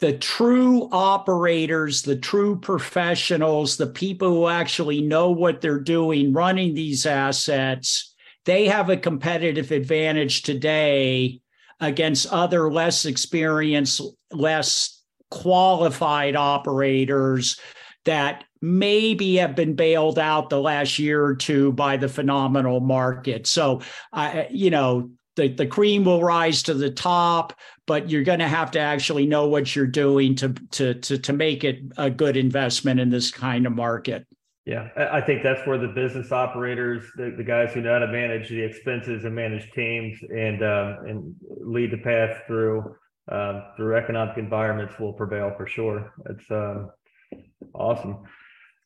the 0.00 0.14
true 0.14 0.88
operators 0.90 2.02
the 2.02 2.16
true 2.16 2.58
professionals 2.58 3.76
the 3.76 3.86
people 3.86 4.28
who 4.28 4.48
actually 4.48 5.00
know 5.00 5.30
what 5.30 5.60
they're 5.60 5.78
doing 5.78 6.32
running 6.32 6.74
these 6.74 7.06
assets 7.06 8.14
they 8.46 8.66
have 8.66 8.90
a 8.90 8.96
competitive 8.96 9.70
advantage 9.70 10.42
today 10.42 11.40
against 11.78 12.26
other 12.32 12.70
less 12.70 13.04
experienced 13.04 14.00
less 14.32 14.99
qualified 15.30 16.36
operators 16.36 17.58
that 18.04 18.44
maybe 18.62 19.36
have 19.36 19.54
been 19.54 19.74
bailed 19.74 20.18
out 20.18 20.50
the 20.50 20.60
last 20.60 20.98
year 20.98 21.24
or 21.24 21.34
two 21.34 21.72
by 21.72 21.96
the 21.96 22.08
phenomenal 22.08 22.80
market. 22.80 23.46
So, 23.46 23.80
uh, 24.12 24.44
you 24.50 24.70
know, 24.70 25.10
the, 25.36 25.48
the 25.48 25.66
cream 25.66 26.04
will 26.04 26.22
rise 26.22 26.62
to 26.64 26.74
the 26.74 26.90
top, 26.90 27.54
but 27.86 28.10
you're 28.10 28.24
going 28.24 28.40
to 28.40 28.48
have 28.48 28.72
to 28.72 28.80
actually 28.80 29.26
know 29.26 29.48
what 29.48 29.74
you're 29.74 29.86
doing 29.86 30.34
to, 30.36 30.54
to, 30.72 30.94
to, 30.94 31.18
to 31.18 31.32
make 31.32 31.64
it 31.64 31.80
a 31.96 32.10
good 32.10 32.36
investment 32.36 33.00
in 33.00 33.10
this 33.10 33.30
kind 33.30 33.66
of 33.66 33.72
market. 33.72 34.26
Yeah, 34.66 34.88
I 34.96 35.22
think 35.22 35.42
that's 35.42 35.66
where 35.66 35.78
the 35.78 35.88
business 35.88 36.32
operators, 36.32 37.02
the, 37.16 37.34
the 37.36 37.42
guys 37.42 37.72
who 37.72 37.80
know 37.80 37.94
how 37.94 38.00
to 38.00 38.12
manage 38.12 38.50
the 38.50 38.60
expenses 38.60 39.24
and 39.24 39.34
manage 39.34 39.70
teams 39.72 40.18
and 40.30 40.62
uh, 40.62 40.96
and 41.06 41.34
lead 41.60 41.90
the 41.90 41.96
path 41.96 42.42
through 42.46 42.94
um, 43.30 43.62
through 43.76 43.96
economic 43.96 44.38
environments 44.38 44.98
will 44.98 45.12
prevail 45.12 45.52
for 45.56 45.66
sure. 45.66 46.12
It's 46.26 46.50
uh, 46.50 46.86
awesome. 47.74 48.24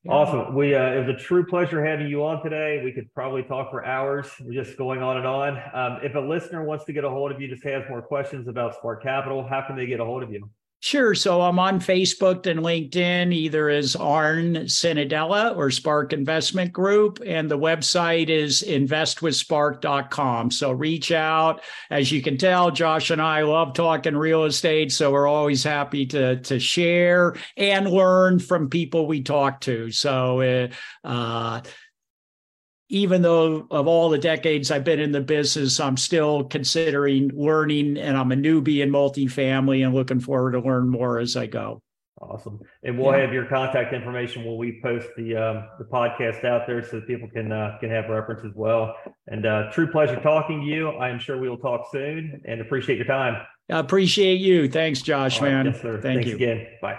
Awesome. 0.07 0.55
We 0.55 0.75
uh, 0.75 0.93
it 0.93 1.07
was 1.07 1.17
a 1.17 1.19
true 1.19 1.47
pleasure 1.47 1.83
having 1.83 2.09
you 2.09 2.25
on 2.27 2.43
today. 2.43 2.83
We 2.85 2.93
could 2.93 3.13
probably 3.15 3.43
talk 3.43 3.71
for 3.71 3.87
hours, 3.87 4.27
just 4.53 4.77
going 4.77 5.01
on 5.01 5.17
and 5.17 5.27
on. 5.27 5.57
Um, 5.73 6.01
if 6.03 6.15
a 6.15 6.21
listener 6.21 6.63
wants 6.63 6.85
to 6.85 6.93
get 6.93 7.05
a 7.05 7.11
hold 7.11 7.33
of 7.33 7.41
you, 7.41 7.49
just 7.49 7.65
has 7.65 7.85
more 7.89 8.03
questions 8.03 8.47
about 8.47 8.75
Spark 8.75 9.03
Capital, 9.03 9.47
how 9.49 9.63
can 9.63 9.77
they 9.77 9.87
get 9.87 10.01
a 10.01 10.05
hold 10.05 10.23
of 10.23 10.31
you? 10.31 10.51
Sure. 10.81 11.15
So 11.15 11.41
I'm 11.41 11.59
on 11.59 11.81
Facebook 11.81 12.47
and 12.47 12.61
LinkedIn, 12.61 13.33
either 13.33 13.71
as 13.71 13.97
Arn 13.97 14.55
Cenedella 14.67 15.57
or 15.57 15.71
Spark 15.71 16.13
Investment 16.13 16.75
Group. 16.75 17.21
And 17.25 17.51
the 17.51 17.59
website 17.59 18.29
is 18.29 18.63
investwithspark.com. 18.63 20.51
So 20.51 20.73
reach 20.73 21.11
out. 21.11 21.63
As 21.91 22.13
you 22.13 22.21
can 22.21 22.37
tell, 22.37 22.71
Josh 22.71 23.11
and 23.11 23.23
I 23.23 23.43
love 23.45 23.73
talking 23.73 24.15
real 24.15 24.45
estate. 24.45 24.93
So 24.93 25.11
we're 25.11 25.27
always 25.27 25.65
happy 25.65 26.05
to, 26.07 26.41
to 26.41 26.61
share 26.61 27.35
and 27.57 27.89
learn 27.89 28.39
from 28.39 28.69
people 28.69 29.07
we 29.07 29.23
talk 29.23 29.63
to. 29.63 29.91
So, 29.91 30.43
uh, 30.43 30.69
uh 31.03 31.63
even 32.89 33.23
though 33.23 33.67
of 33.71 33.87
all 33.87 34.11
the 34.11 34.19
decades 34.19 34.71
I've 34.71 34.85
been 34.85 35.01
in 35.01 35.13
the 35.13 35.21
business, 35.21 35.81
I'm 35.81 35.97
still 35.97 36.45
considering 36.45 37.31
learning 37.35 37.97
and 37.97 38.17
I'm 38.17 38.33
a 38.33 38.37
newbie 38.37 38.83
in 38.83 38.91
multifamily 38.91 39.85
and 39.85 39.95
looking 39.95 40.21
forward 40.21 40.53
to 40.53 40.61
learn 40.61 40.89
more 40.89 41.19
as 41.19 41.37
I 41.37 41.47
go. 41.47 41.83
Awesome. 42.21 42.61
And 42.83 42.99
we'll 42.99 43.13
yeah. 43.13 43.23
have 43.23 43.33
your 43.33 43.47
contact 43.47 43.93
information 43.93 44.45
when 44.45 44.57
we 44.57 44.81
post 44.83 45.09
the 45.17 45.37
um, 45.37 45.69
the 45.79 45.85
podcast 45.85 46.45
out 46.45 46.67
there 46.67 46.83
so 46.83 47.01
that 47.01 47.07
people 47.07 47.29
can 47.29 47.51
uh, 47.51 47.77
can 47.81 47.91
have 47.91 48.09
reference 48.09 48.45
as 48.45 48.53
well. 48.55 48.95
And 49.27 49.45
uh, 49.45 49.71
true 49.73 49.91
pleasure 49.91 50.21
talking 50.21 50.61
to 50.61 50.67
you. 50.67 50.91
I 50.91 51.09
am 51.09 51.19
sure 51.19 51.39
we 51.39 51.49
will 51.49 51.59
talk 51.59 51.87
soon 51.91 52.41
and 52.45 52.61
appreciate 52.61 52.97
your 52.97 53.07
time. 53.07 53.45
I 53.71 53.79
appreciate 53.79 54.41
you. 54.41 54.69
Thanks, 54.69 55.03
Josh, 55.03 55.41
man. 55.41 55.67
Yes, 55.67 55.81
sir. 55.81 56.01
Thank 56.01 56.23
Thanks 56.23 56.29
you. 56.29 56.37
again. 56.37 56.67
Bye. 56.81 56.99